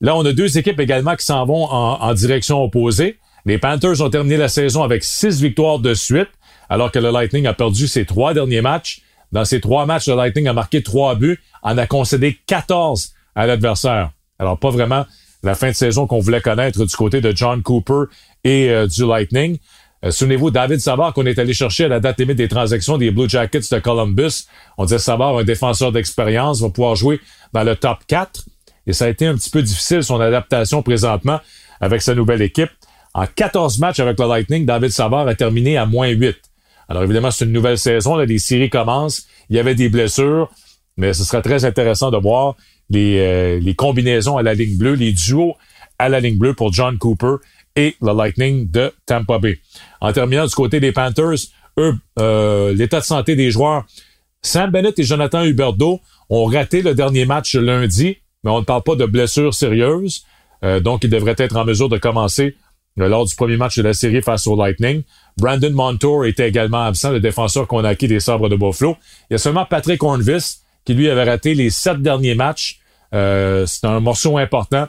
Là, 0.00 0.16
on 0.16 0.24
a 0.24 0.32
deux 0.32 0.58
équipes 0.58 0.80
également 0.80 1.14
qui 1.14 1.24
s'en 1.24 1.46
vont 1.46 1.64
en, 1.70 2.14
direction 2.14 2.62
opposée. 2.62 3.18
Les 3.46 3.58
Panthers 3.58 4.00
ont 4.00 4.10
terminé 4.10 4.36
la 4.36 4.48
saison 4.48 4.82
avec 4.82 5.04
six 5.04 5.40
victoires 5.40 5.78
de 5.78 5.94
suite, 5.94 6.28
alors 6.68 6.90
que 6.90 6.98
le 6.98 7.10
Lightning 7.10 7.46
a 7.46 7.54
perdu 7.54 7.86
ses 7.86 8.04
trois 8.04 8.34
derniers 8.34 8.62
matchs. 8.62 9.02
Dans 9.30 9.44
ces 9.44 9.60
trois 9.60 9.86
matchs, 9.86 10.08
le 10.08 10.16
Lightning 10.16 10.48
a 10.48 10.52
marqué 10.52 10.82
trois 10.82 11.14
buts, 11.14 11.40
en 11.62 11.78
a 11.78 11.86
concédé 11.86 12.38
14 12.46 13.14
à 13.34 13.46
l'adversaire. 13.46 14.10
Alors, 14.38 14.58
pas 14.58 14.70
vraiment 14.70 15.06
la 15.44 15.54
fin 15.54 15.68
de 15.68 15.74
saison 15.74 16.06
qu'on 16.06 16.20
voulait 16.20 16.40
connaître 16.40 16.84
du 16.84 16.96
côté 16.96 17.20
de 17.20 17.32
John 17.34 17.62
Cooper 17.62 18.04
et 18.44 18.70
euh, 18.70 18.86
du 18.86 19.06
Lightning. 19.06 19.58
Euh, 20.04 20.10
Souvenez-vous, 20.10 20.50
David 20.50 20.80
Savard, 20.80 21.12
qu'on 21.12 21.26
est 21.26 21.38
allé 21.38 21.54
chercher 21.54 21.84
à 21.84 21.88
la 21.88 22.00
date 22.00 22.18
limite 22.18 22.36
des 22.36 22.48
transactions 22.48 22.98
des 22.98 23.10
Blue 23.10 23.28
Jackets 23.28 23.60
de 23.70 23.78
Columbus. 23.78 24.46
On 24.78 24.84
disait 24.84 24.98
Savard, 24.98 25.38
un 25.38 25.44
défenseur 25.44 25.92
d'expérience, 25.92 26.60
va 26.60 26.70
pouvoir 26.70 26.96
jouer 26.96 27.20
dans 27.52 27.62
le 27.62 27.76
top 27.76 27.98
4. 28.08 28.44
Et 28.86 28.92
ça 28.92 29.04
a 29.04 29.08
été 29.08 29.26
un 29.26 29.36
petit 29.36 29.50
peu 29.50 29.62
difficile, 29.62 30.02
son 30.02 30.20
adaptation 30.20 30.82
présentement 30.82 31.40
avec 31.80 32.02
sa 32.02 32.14
nouvelle 32.14 32.42
équipe. 32.42 32.70
En 33.14 33.26
14 33.26 33.78
matchs 33.78 34.00
avec 34.00 34.18
le 34.18 34.26
Lightning, 34.26 34.66
David 34.66 34.90
Savard 34.90 35.28
a 35.28 35.34
terminé 35.34 35.76
à 35.76 35.86
moins 35.86 36.08
8. 36.08 36.36
Alors 36.88 37.04
évidemment, 37.04 37.30
c'est 37.30 37.44
une 37.44 37.52
nouvelle 37.52 37.78
saison, 37.78 38.16
là, 38.16 38.24
les 38.24 38.38
séries 38.38 38.70
commencent, 38.70 39.26
il 39.48 39.56
y 39.56 39.58
avait 39.58 39.74
des 39.74 39.88
blessures, 39.88 40.50
mais 40.96 41.12
ce 41.12 41.24
sera 41.24 41.40
très 41.42 41.64
intéressant 41.64 42.10
de 42.10 42.18
voir 42.18 42.56
les, 42.90 43.18
euh, 43.18 43.60
les 43.60 43.74
combinaisons 43.74 44.36
à 44.36 44.42
la 44.42 44.54
ligne 44.54 44.76
bleue, 44.76 44.94
les 44.94 45.12
duos 45.12 45.56
à 45.98 46.08
la 46.08 46.20
ligne 46.20 46.36
bleue 46.36 46.54
pour 46.54 46.72
John 46.72 46.98
Cooper 46.98 47.36
et 47.76 47.96
le 48.00 48.12
Lightning 48.12 48.70
de 48.70 48.92
Tampa 49.06 49.38
Bay. 49.38 49.58
En 50.00 50.12
terminant 50.12 50.46
du 50.46 50.54
côté 50.54 50.80
des 50.80 50.92
Panthers, 50.92 51.38
eux, 51.78 51.94
euh, 52.18 52.74
l'état 52.74 53.00
de 53.00 53.04
santé 53.04 53.36
des 53.36 53.50
joueurs, 53.50 53.84
Sam 54.42 54.70
Bennett 54.70 54.98
et 54.98 55.04
Jonathan 55.04 55.44
Huberdeau 55.44 56.00
ont 56.28 56.44
raté 56.46 56.82
le 56.82 56.94
dernier 56.94 57.24
match 57.24 57.54
lundi, 57.54 58.18
mais 58.44 58.50
on 58.50 58.60
ne 58.60 58.64
parle 58.64 58.82
pas 58.82 58.96
de 58.96 59.06
blessures 59.06 59.54
sérieuses, 59.54 60.24
euh, 60.64 60.80
donc 60.80 61.04
ils 61.04 61.10
devraient 61.10 61.34
être 61.38 61.56
en 61.56 61.64
mesure 61.64 61.88
de 61.88 61.98
commencer 61.98 62.56
lors 62.96 63.24
du 63.24 63.34
premier 63.34 63.56
match 63.56 63.76
de 63.78 63.82
la 63.82 63.94
série 63.94 64.22
face 64.22 64.46
au 64.46 64.56
Lightning. 64.56 65.02
Brandon 65.38 65.70
Montour 65.70 66.26
était 66.26 66.48
également 66.48 66.82
absent, 66.82 67.10
le 67.10 67.20
défenseur 67.20 67.66
qu'on 67.66 67.84
a 67.84 67.90
acquis 67.90 68.08
des 68.08 68.20
Sabres 68.20 68.48
de 68.48 68.56
Buffalo. 68.56 68.96
Il 69.30 69.34
y 69.34 69.36
a 69.36 69.38
seulement 69.38 69.64
Patrick 69.64 70.02
Hornvis 70.02 70.58
qui 70.84 70.94
lui 70.94 71.08
avait 71.08 71.24
raté 71.24 71.54
les 71.54 71.70
sept 71.70 72.02
derniers 72.02 72.34
matchs. 72.34 72.80
Euh, 73.14 73.66
c'est 73.66 73.86
un 73.86 74.00
morceau 74.00 74.36
important 74.38 74.88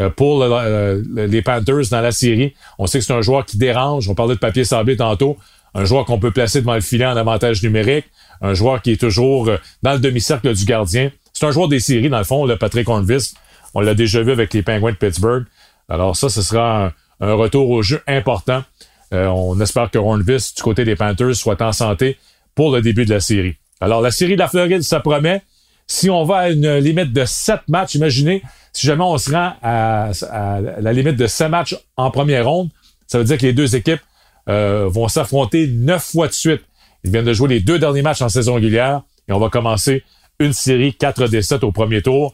euh, 0.00 0.10
pour 0.10 0.42
euh, 0.42 1.02
les 1.14 1.42
Panthers 1.42 1.88
dans 1.90 2.00
la 2.00 2.12
série. 2.12 2.54
On 2.78 2.86
sait 2.86 2.98
que 2.98 3.04
c'est 3.04 3.12
un 3.12 3.22
joueur 3.22 3.44
qui 3.44 3.58
dérange. 3.58 4.08
On 4.08 4.14
parlait 4.14 4.34
de 4.34 4.40
papier 4.40 4.64
sablé 4.64 4.96
tantôt. 4.96 5.36
Un 5.74 5.84
joueur 5.84 6.04
qu'on 6.04 6.18
peut 6.18 6.30
placer 6.30 6.60
devant 6.60 6.74
le 6.74 6.80
filet 6.80 7.06
en 7.06 7.16
avantage 7.16 7.62
numérique. 7.62 8.06
Un 8.40 8.54
joueur 8.54 8.82
qui 8.82 8.92
est 8.92 9.00
toujours 9.00 9.50
dans 9.82 9.92
le 9.92 9.98
demi-cercle 9.98 10.52
du 10.54 10.64
gardien. 10.64 11.10
C'est 11.32 11.46
un 11.46 11.50
joueur 11.50 11.68
des 11.68 11.80
séries, 11.80 12.10
dans 12.10 12.18
le 12.18 12.24
fond, 12.24 12.44
le 12.44 12.56
Patrick 12.56 12.88
Hornvis. 12.88 13.34
On 13.74 13.80
l'a 13.80 13.94
déjà 13.94 14.22
vu 14.22 14.32
avec 14.32 14.52
les 14.52 14.62
Penguins 14.62 14.90
de 14.90 14.96
Pittsburgh. 14.96 15.44
Alors 15.88 16.16
ça, 16.16 16.28
ce 16.28 16.42
sera 16.42 16.92
un, 17.20 17.32
retour 17.32 17.70
au 17.70 17.82
jeu 17.82 18.02
important. 18.06 18.64
on 19.12 19.58
espère 19.60 19.90
que 19.90 19.98
Hornvis, 19.98 20.52
du 20.54 20.62
côté 20.62 20.84
des 20.84 20.96
Panthers, 20.96 21.36
soit 21.36 21.60
en 21.62 21.72
santé 21.72 22.18
pour 22.54 22.74
le 22.74 22.82
début 22.82 23.06
de 23.06 23.14
la 23.14 23.20
série. 23.20 23.56
Alors, 23.82 24.00
la 24.00 24.12
série 24.12 24.34
de 24.34 24.38
la 24.38 24.48
Floride, 24.48 24.82
ça 24.82 25.00
promet. 25.00 25.42
Si 25.92 26.08
on 26.08 26.24
va 26.24 26.38
à 26.38 26.48
une 26.48 26.78
limite 26.78 27.12
de 27.12 27.26
sept 27.26 27.60
matchs, 27.68 27.96
imaginez, 27.96 28.42
si 28.72 28.86
jamais 28.86 29.04
on 29.04 29.18
se 29.18 29.30
rend 29.30 29.52
à, 29.62 30.10
la 30.80 30.92
limite 30.94 31.16
de 31.16 31.26
sept 31.26 31.50
matchs 31.50 31.76
en 31.98 32.10
première 32.10 32.48
ronde, 32.48 32.70
ça 33.06 33.18
veut 33.18 33.24
dire 33.24 33.36
que 33.36 33.44
les 33.44 33.52
deux 33.52 33.76
équipes 33.76 34.00
euh, 34.48 34.88
vont 34.88 35.08
s'affronter 35.08 35.66
neuf 35.66 36.12
fois 36.12 36.28
de 36.28 36.32
suite. 36.32 36.62
Ils 37.04 37.10
viennent 37.10 37.26
de 37.26 37.34
jouer 37.34 37.50
les 37.50 37.60
deux 37.60 37.78
derniers 37.78 38.00
matchs 38.00 38.22
en 38.22 38.30
saison 38.30 38.54
régulière 38.54 39.02
et 39.28 39.34
on 39.34 39.38
va 39.38 39.50
commencer 39.50 40.02
une 40.38 40.54
série 40.54 40.94
4 40.94 41.28
des 41.28 41.42
7 41.42 41.62
au 41.62 41.72
premier 41.72 42.00
tour. 42.00 42.32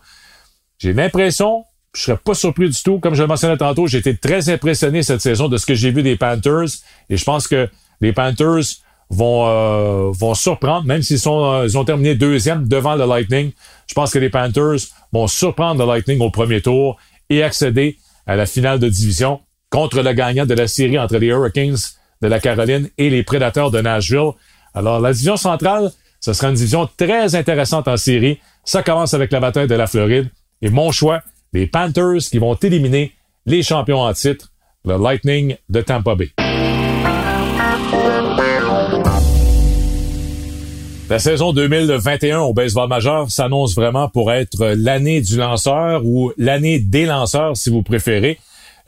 J'ai 0.79 0.93
l'impression, 0.93 1.65
je 1.97 2.03
serais 2.03 2.17
pas 2.17 2.35
surpris 2.35 2.69
du 2.69 2.81
tout, 2.81 3.01
comme 3.01 3.17
je 3.17 3.23
le 3.23 3.29
mentionnais 3.29 3.57
tantôt, 3.57 3.89
j'ai 3.89 3.99
été 3.99 4.17
très 4.17 4.51
impressionné 4.51 5.03
cette 5.03 5.21
saison 5.21 5.49
de 5.49 5.57
ce 5.57 5.67
que 5.67 5.75
j'ai 5.75 5.91
vu 5.91 6.05
des 6.05 6.15
Panthers 6.15 6.69
et 7.11 7.17
je 7.17 7.25
pense 7.25 7.49
que 7.49 7.69
les 8.01 8.13
Panthers 8.13 8.63
vont, 9.11 9.47
euh, 9.47 10.11
vont 10.13 10.35
surprendre, 10.35 10.87
même 10.87 11.03
s'ils 11.03 11.19
sont 11.19 11.45
euh, 11.45 11.65
ils 11.65 11.79
ont 11.79 11.85
terminé 11.85 12.15
deuxième 12.15 12.69
devant 12.69 12.95
le 12.95 13.07
Lightning. 13.07 13.53
Je 13.87 13.95
pense 13.95 14.13
que 14.13 14.19
les 14.19 14.29
Panthers 14.29 14.89
vont 15.13 15.27
surprendre 15.27 15.85
le 15.85 15.91
Lightning 15.91 16.21
au 16.21 16.31
premier 16.31 16.61
tour 16.61 16.99
et 17.31 17.43
accéder 17.43 17.97
à 18.27 18.37
la 18.37 18.47
finale 18.47 18.79
de 18.79 18.89
division 18.89 19.41
contre 19.71 20.03
le 20.03 20.13
gagnant 20.13 20.47
de 20.47 20.55
la 20.55 20.67
série 20.67 20.99
entre 20.99 21.17
les 21.17 21.29
Hurricanes 21.29 21.77
de 22.21 22.29
la 22.29 22.41
Caroline 22.41 22.89
et 22.99 23.11
les 23.11 23.23
Prédateurs 23.23 23.71
de 23.71 23.81
Nashville. 23.81 24.33
Alors, 24.75 25.01
la 25.01 25.13
division 25.13 25.37
centrale, 25.37 25.91
ce 26.21 26.33
sera 26.33 26.49
une 26.49 26.55
division 26.55 26.89
très 26.97 27.35
intéressante 27.35 27.89
en 27.89 27.97
série. 27.97 28.39
Ça 28.65 28.83
commence 28.83 29.15
avec 29.15 29.33
la 29.33 29.41
bataille 29.41 29.69
de 29.69 29.75
la 29.75 29.87
Floride. 29.87 30.31
Et 30.63 30.71
mon 30.71 30.91
choix, 30.91 31.23
les 31.53 31.67
Panthers 31.67 32.19
qui 32.31 32.39
vont 32.39 32.55
éliminer 32.55 33.13
les 33.47 33.63
champions 33.63 34.01
en 34.01 34.13
titre, 34.13 34.51
le 34.85 34.97
Lightning 34.99 35.57
de 35.69 35.81
Tampa 35.81 36.15
Bay. 36.15 36.48
La 41.11 41.19
saison 41.19 41.55
2021 41.55 42.41
au 42.41 42.53
baseball 42.53 42.87
majeur 42.87 43.31
s'annonce 43.31 43.75
vraiment 43.75 44.11
pour 44.11 44.31
être 44.31 44.75
l'année 44.77 45.23
du 45.23 45.39
lanceur 45.39 46.05
ou 46.05 46.33
l'année 46.37 46.81
des 46.81 47.07
lanceurs, 47.07 47.57
si 47.57 47.71
vous 47.71 47.83
préférez, 47.83 48.39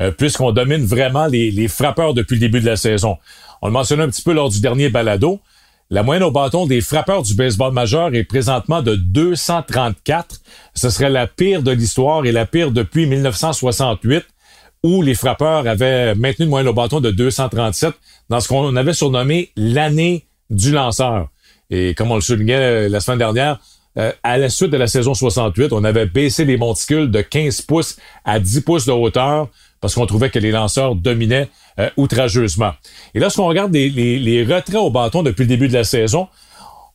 euh, 0.03 0.11
puisqu'on 0.11 0.53
domine 0.53 0.85
vraiment 0.85 1.27
les, 1.29 1.67
frappeurs 1.67 2.13
depuis 2.13 2.35
le 2.35 2.41
début 2.41 2.61
de 2.61 2.67
la 2.67 2.77
saison. 2.77 3.17
On 3.63 3.69
le 3.69 3.73
mentionnait 3.73 4.03
un 4.03 4.11
petit 4.11 4.21
peu 4.21 4.35
lors 4.35 4.51
du 4.51 4.61
dernier 4.61 4.91
balado. 4.91 5.41
La 5.89 6.03
moyenne 6.03 6.23
au 6.23 6.31
bâton 6.31 6.67
des 6.67 6.83
frappeurs 6.83 7.23
du 7.23 7.35
baseball 7.35 7.73
majeur 7.73 8.15
est 8.15 8.25
présentement 8.25 8.83
de 8.83 8.97
234. 8.97 10.43
Ce 10.75 10.91
serait 10.91 11.09
la 11.09 11.27
pire 11.27 11.63
de 11.63 11.71
l'histoire 11.71 12.27
et 12.27 12.33
la 12.33 12.45
pire 12.45 12.71
depuis 12.71 13.07
1968, 13.07 14.27
où 14.83 15.01
les 15.01 15.15
frappeurs 15.15 15.67
avaient 15.67 16.15
maintenu 16.15 16.45
une 16.45 16.51
moyenne 16.51 16.69
au 16.69 16.75
bâton 16.75 17.01
de 17.01 17.11
237 17.11 17.95
dans 18.29 18.41
ce 18.41 18.49
qu'on 18.49 18.77
avait 18.77 18.93
surnommé 18.93 19.53
l'année 19.57 20.27
du 20.51 20.71
lanceur. 20.71 21.31
Et 21.71 21.95
comme 21.95 22.11
on 22.11 22.17
le 22.17 22.21
soulignait 22.21 22.55
euh, 22.55 22.89
la 22.89 23.01
semaine 23.01 23.19
dernière, 23.19 23.61
euh, 23.99 24.13
à 24.23 24.39
la 24.39 24.49
suite 24.49 24.71
de 24.71 24.77
la 24.77 24.87
saison 24.87 25.15
68, 25.15 25.73
on 25.73 25.83
avait 25.85 26.07
baissé 26.07 26.45
les 26.45 26.57
monticules 26.57 27.11
de 27.11 27.21
15 27.21 27.63
pouces 27.63 27.97
à 28.25 28.39
10 28.39 28.61
pouces 28.63 28.87
de 28.87 28.93
hauteur 28.93 29.49
parce 29.81 29.95
qu'on 29.95 30.07
trouvait 30.07 30.31
que 30.31 30.39
les 30.39 30.51
lanceurs 30.51 30.95
dominaient 30.95 31.49
euh, 31.79 31.89
outrageusement. 31.97 32.73
Et 33.15 33.21
lorsqu'on 33.21 33.47
regarde 33.47 33.73
les, 33.73 33.89
les, 33.89 34.45
retraits 34.45 34.81
au 34.81 34.91
bâton 34.91 35.23
depuis 35.23 35.43
le 35.43 35.49
début 35.49 35.69
de 35.69 35.73
la 35.73 35.85
saison, 35.85 36.29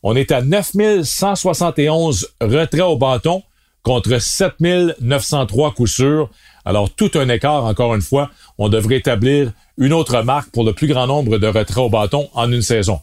on 0.04 0.16
est 0.16 0.32
à 0.32 0.42
9171 0.42 2.30
retraits 2.40 2.84
au 2.84 2.98
bâton 2.98 3.44
contre 3.82 4.20
7903 4.20 5.74
coups 5.74 5.92
sûrs. 5.92 6.30
Alors, 6.64 6.90
tout 6.90 7.12
un 7.16 7.30
écart, 7.30 7.66
encore 7.66 7.94
une 7.94 8.02
fois. 8.02 8.32
On 8.58 8.70
devrait 8.70 8.96
établir 8.96 9.52
une 9.78 9.94
autre 9.94 10.22
marque 10.22 10.50
pour 10.50 10.64
le 10.64 10.74
plus 10.74 10.88
grand 10.88 11.08
nombre 11.08 11.38
de 11.38 11.48
retraits 11.48 11.86
au 11.86 11.90
bâton 11.90 12.30
en 12.34 12.52
une 12.52 12.62
saison. 12.62 13.00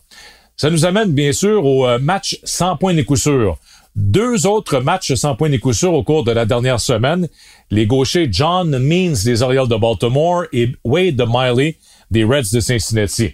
Ça 0.62 0.70
nous 0.70 0.84
amène 0.84 1.10
bien 1.10 1.32
sûr 1.32 1.66
au 1.66 1.88
euh, 1.88 1.98
match 1.98 2.38
sans 2.44 2.76
points 2.76 2.92
ni 2.92 3.04
coup 3.04 3.16
sûr. 3.16 3.58
Deux 3.96 4.46
autres 4.46 4.78
matchs 4.78 5.12
sans 5.14 5.34
points 5.34 5.48
ni 5.48 5.58
coup 5.58 5.72
sûr 5.72 5.92
au 5.92 6.04
cours 6.04 6.22
de 6.22 6.30
la 6.30 6.46
dernière 6.46 6.78
semaine. 6.78 7.28
Les 7.72 7.84
gauchers 7.84 8.28
John 8.30 8.78
Means 8.78 9.24
des 9.24 9.42
Orioles 9.42 9.66
de 9.66 9.74
Baltimore 9.74 10.44
et 10.52 10.70
Wade 10.84 11.16
de 11.16 11.24
Miley 11.26 11.78
des 12.12 12.22
Reds 12.22 12.52
de 12.52 12.60
Cincinnati. 12.60 13.32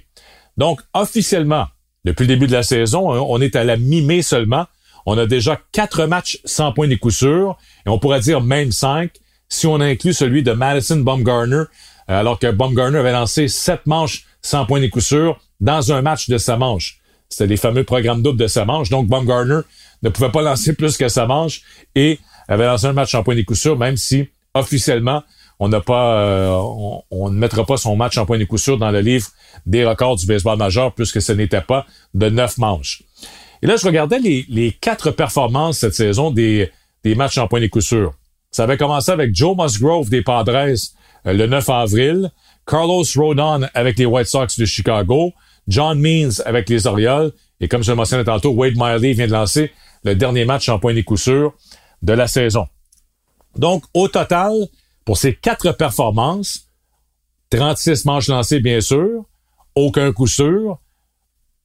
Donc, 0.56 0.80
officiellement, 0.94 1.66
depuis 2.06 2.22
le 2.22 2.28
début 2.28 2.46
de 2.46 2.52
la 2.52 2.62
saison, 2.62 3.12
hein, 3.12 3.22
on 3.28 3.42
est 3.42 3.56
à 3.56 3.64
la 3.64 3.76
mi-mai 3.76 4.22
seulement. 4.22 4.64
On 5.04 5.18
a 5.18 5.26
déjà 5.26 5.60
quatre 5.70 6.06
matchs 6.06 6.40
sans 6.46 6.72
points 6.72 6.86
ni 6.86 6.96
coup 6.96 7.10
sûr, 7.10 7.58
et 7.84 7.90
on 7.90 7.98
pourrait 7.98 8.20
dire 8.20 8.40
même 8.40 8.72
cinq 8.72 9.10
si 9.50 9.66
on 9.66 9.82
inclut 9.82 10.14
celui 10.14 10.42
de 10.42 10.52
Madison 10.52 10.96
Bumgarner, 10.96 11.56
euh, 11.56 11.66
alors 12.08 12.38
que 12.38 12.50
Bumgarner 12.50 13.00
avait 13.00 13.12
lancé 13.12 13.48
sept 13.48 13.84
manches 13.84 14.24
sans 14.40 14.64
points 14.64 14.80
ni 14.80 14.88
coup 14.88 15.02
sûr 15.02 15.38
dans 15.60 15.92
un 15.92 16.00
match 16.00 16.30
de 16.30 16.38
sa 16.38 16.56
manche. 16.56 16.98
C'était 17.28 17.46
les 17.46 17.56
fameux 17.56 17.84
programmes 17.84 18.22
doubles 18.22 18.38
de 18.38 18.46
sa 18.46 18.64
manche. 18.64 18.88
Donc, 18.88 19.06
Bumgarner 19.06 19.60
ne 20.02 20.08
pouvait 20.08 20.30
pas 20.30 20.42
lancer 20.42 20.74
plus 20.74 20.96
que 20.96 21.08
sa 21.08 21.26
manche 21.26 21.62
et 21.94 22.18
avait 22.48 22.66
lancé 22.66 22.86
un 22.86 22.92
match 22.92 23.14
en 23.14 23.22
point 23.22 23.34
des 23.34 23.44
coups 23.44 23.60
sûrs, 23.60 23.76
même 23.76 23.96
si 23.96 24.28
officiellement 24.54 25.22
euh, 25.60 26.60
on, 27.10 27.30
ne 27.30 27.36
mettra 27.36 27.64
pas 27.64 27.76
son 27.76 27.96
match 27.96 28.16
en 28.16 28.24
point 28.26 28.38
des 28.38 28.46
coups 28.46 28.62
sûrs 28.62 28.78
dans 28.78 28.92
le 28.92 29.00
livre 29.00 29.26
des 29.66 29.84
records 29.84 30.16
du 30.16 30.26
baseball 30.26 30.56
majeur 30.56 30.94
puisque 30.94 31.20
ce 31.20 31.32
n'était 31.32 31.60
pas 31.60 31.84
de 32.14 32.28
neuf 32.28 32.58
manches. 32.58 33.02
Et 33.62 33.66
là, 33.66 33.76
je 33.76 33.84
regardais 33.84 34.20
les, 34.20 34.72
quatre 34.80 35.10
performances 35.10 35.78
cette 35.78 35.94
saison 35.94 36.30
des, 36.30 36.70
des 37.02 37.16
matchs 37.16 37.38
en 37.38 37.48
point 37.48 37.60
des 37.60 37.68
coups 37.68 37.86
sûrs. 37.86 38.14
Ça 38.52 38.64
avait 38.64 38.76
commencé 38.76 39.10
avec 39.10 39.34
Joe 39.34 39.56
Musgrove 39.56 40.08
des 40.10 40.22
Padres 40.22 40.76
euh, 41.26 41.32
le 41.32 41.46
9 41.46 41.68
avril, 41.70 42.30
Carlos 42.64 43.04
Rodon 43.16 43.66
avec 43.74 43.98
les 43.98 44.06
White 44.06 44.28
Sox 44.28 44.58
de 44.58 44.64
Chicago, 44.64 45.32
John 45.68 46.00
Means 46.00 46.40
avec 46.44 46.68
les 46.68 46.86
Orioles, 46.86 47.32
et 47.60 47.68
comme 47.68 47.82
je 47.82 47.90
le 47.90 47.96
mentionnais 47.96 48.24
tantôt, 48.24 48.50
Wade 48.50 48.74
Miley 48.76 49.12
vient 49.12 49.26
de 49.26 49.32
lancer 49.32 49.70
le 50.04 50.14
dernier 50.14 50.44
match 50.44 50.68
en 50.68 50.78
point 50.78 50.94
des 50.94 51.04
coups 51.04 51.22
sûrs 51.22 51.54
de 52.02 52.12
la 52.12 52.26
saison. 52.26 52.66
Donc, 53.56 53.84
au 53.94 54.08
total, 54.08 54.52
pour 55.04 55.18
ces 55.18 55.34
quatre 55.34 55.72
performances, 55.72 56.68
36 57.50 58.04
manches 58.04 58.28
lancées, 58.28 58.60
bien 58.60 58.80
sûr, 58.80 59.24
aucun 59.74 60.12
coup 60.12 60.26
sûr, 60.26 60.78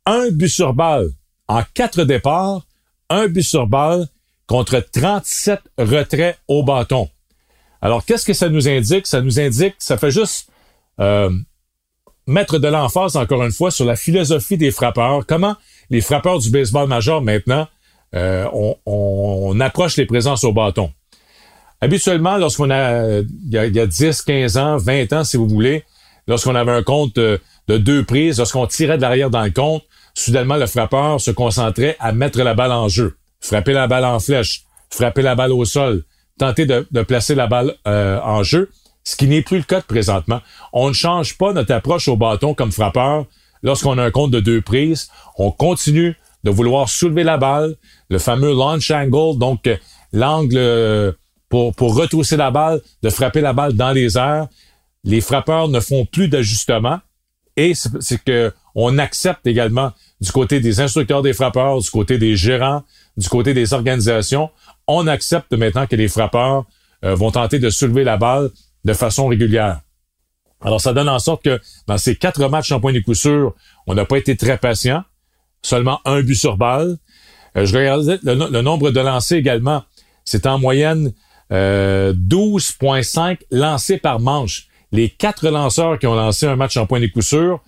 un 0.06 0.30
but 0.30 0.50
sur 0.50 0.74
balle 0.74 1.10
en 1.48 1.62
quatre 1.74 2.04
départs, 2.04 2.66
un 3.10 3.28
but 3.28 3.44
sur 3.44 3.68
balle 3.68 4.08
contre 4.48 4.80
37 4.80 5.60
retraits 5.78 6.38
au 6.48 6.64
bâton. 6.64 7.10
Alors, 7.82 8.06
qu'est-ce 8.06 8.26
que 8.26 8.34
ça 8.34 8.50
nous 8.50 8.68
indique? 8.68 9.08
Ça 9.08 9.22
nous 9.22 9.40
indique, 9.40 9.76
ça 9.80 9.98
fait 9.98 10.12
juste 10.12 10.50
euh, 11.00 11.30
mettre 12.28 12.58
de 12.58 12.68
l'emphase, 12.68 13.16
encore 13.16 13.44
une 13.44 13.52
fois, 13.52 13.72
sur 13.72 13.86
la 13.86 13.96
philosophie 13.96 14.58
des 14.58 14.72
frappeurs. 14.72 15.26
Comment 15.28 15.56
les 15.90 16.02
frappeurs 16.02 16.40
du 16.40 16.50
baseball 16.50 16.88
majeur, 16.88 17.22
maintenant, 17.22 17.68
euh, 18.16 18.48
on, 18.86 19.60
approche 19.60 19.98
les 19.98 20.06
présences 20.06 20.44
au 20.44 20.54
bâton? 20.54 20.92
Habituellement, 21.82 22.38
lorsqu'on 22.38 22.70
a, 22.70 23.20
il 23.20 23.28
y 23.52 23.58
a, 23.58 23.86
10, 23.86 24.22
15 24.22 24.58
ans, 24.58 24.78
20 24.78 25.14
ans, 25.14 25.24
si 25.24 25.38
vous 25.38 25.48
voulez, 25.48 25.84
lorsqu'on 26.28 26.56
avait 26.56 26.72
un 26.72 26.84
compte 26.84 27.16
de, 27.16 27.40
deux 27.68 28.04
prises, 28.04 28.38
lorsqu'on 28.38 28.68
tirait 28.68 28.98
de 28.98 29.02
l'arrière 29.02 29.30
dans 29.30 29.44
le 29.44 29.52
compte, 29.52 29.84
soudainement, 30.14 30.56
le 30.56 30.68
frappeur 30.68 31.20
se 31.20 31.32
concentrait 31.32 31.98
à 32.00 32.12
mettre 32.12 32.42
la 32.42 32.54
balle 32.54 32.72
en 32.72 32.88
jeu, 32.88 33.18
frapper 33.42 33.74
la 33.74 33.88
balle 33.88 34.06
en 34.06 34.20
flèche, 34.20 34.64
frapper 34.90 35.22
la 35.22 35.36
balle 35.36 35.52
au 35.52 35.66
sol, 35.66 36.04
tenter 36.38 36.66
de, 36.66 37.02
placer 37.04 37.36
la 37.36 37.48
balle 37.48 37.76
euh, 37.88 38.20
en 38.22 38.44
jeu, 38.44 38.70
ce 39.04 39.16
qui 39.16 39.28
n'est 39.28 39.42
plus 39.42 39.58
le 39.58 39.64
cas 39.64 39.82
de 39.82 39.86
présentement. 39.86 40.42
On 40.72 40.90
ne 40.90 40.94
change 40.94 41.38
pas 41.38 41.54
notre 41.54 41.74
approche 41.74 42.08
au 42.08 42.16
bâton 42.16 42.54
comme 42.54 42.72
frappeur 42.72 43.26
lorsqu'on 43.62 43.98
a 43.98 44.04
un 44.04 44.12
compte 44.12 44.32
de 44.32 44.40
deux 44.40 44.62
prises. 44.62 45.10
On 45.38 45.52
continue 45.52 46.16
de 46.44 46.52
vouloir 46.52 46.90
soulever 46.90 47.24
la 47.24 47.38
balle, 47.38 47.76
le 48.10 48.20
fameux 48.20 48.54
launch 48.54 48.92
angle, 48.92 49.38
donc 49.38 49.68
euh, 49.68 49.78
l'angle 50.12 50.58
euh, 50.58 51.12
pour, 51.50 51.74
pour 51.74 51.96
retrousser 51.96 52.38
la 52.38 52.52
balle, 52.52 52.82
de 53.02 53.10
frapper 53.10 53.42
la 53.42 53.54
balle 53.54 53.74
dans 53.74 53.92
les 53.92 54.18
airs. 54.18 54.48
Les 55.04 55.22
frappeurs 55.22 55.70
ne 55.70 55.80
font 55.80 56.06
plus 56.06 56.28
d'ajustement 56.28 57.00
et 57.56 57.74
c'est 57.76 58.24
que 58.24 58.54
on 58.76 58.98
accepte 58.98 59.46
également 59.46 59.92
du 60.20 60.32
côté 60.32 60.60
des 60.60 60.80
instructeurs 60.80 61.22
des 61.22 61.34
frappeurs, 61.34 61.80
du 61.80 61.90
côté 61.90 62.18
des 62.18 62.36
gérants, 62.36 62.84
du 63.18 63.30
côté 63.30 63.54
des 63.54 63.74
organisations, 63.74 64.50
on 64.88 65.08
accepte 65.08 65.54
maintenant 65.54 65.86
que 65.86 65.96
les 65.96 66.08
frappeurs 66.08 66.66
euh, 67.04 67.16
vont 67.16 67.32
tenter 67.32 67.60
de 67.60 67.70
soulever 67.70 68.04
la 68.04 68.18
balle 68.18 68.50
de 68.86 68.94
façon 68.94 69.28
régulière. 69.28 69.82
Alors, 70.62 70.80
ça 70.80 70.94
donne 70.94 71.10
en 71.10 71.20
sorte 71.20 71.44
que 71.44 71.60
dans 71.88 71.98
ces 71.98 72.16
quatre 72.16 72.48
matchs 72.50 72.72
en 72.72 72.80
point 72.80 72.94
de 72.94 73.00
coup 73.00 73.14
sûr, 73.14 73.54
on 73.86 73.94
n'a 73.94 74.06
pas 74.06 74.18
été 74.18 74.38
très 74.38 74.58
patient. 74.58 75.04
Seulement 75.62 76.00
un 76.06 76.22
but 76.22 76.36
sur 76.36 76.58
balle. 76.58 76.98
Euh, 77.58 77.66
je 77.66 77.78
regardais 77.78 78.20
le, 78.24 78.62
nombre 78.62 78.92
de 78.92 79.00
lancers 79.00 79.38
également. 79.38 79.84
C'est 80.26 80.46
en 80.46 80.58
moyenne 80.58 81.14
12,5 81.52 83.32
euh, 83.32 83.36
lancés 83.52 83.98
par 83.98 84.20
manche. 84.20 84.68
Les 84.92 85.10
quatre 85.10 85.50
lanceurs 85.50 86.00
qui 86.00 86.08
ont 86.08 86.16
lancé 86.16 86.46
un 86.46 86.56
match 86.56 86.78
en 86.78 86.86
point 86.86 87.00
de 87.00 87.08
coup 87.08 87.22
sûr 87.22 87.62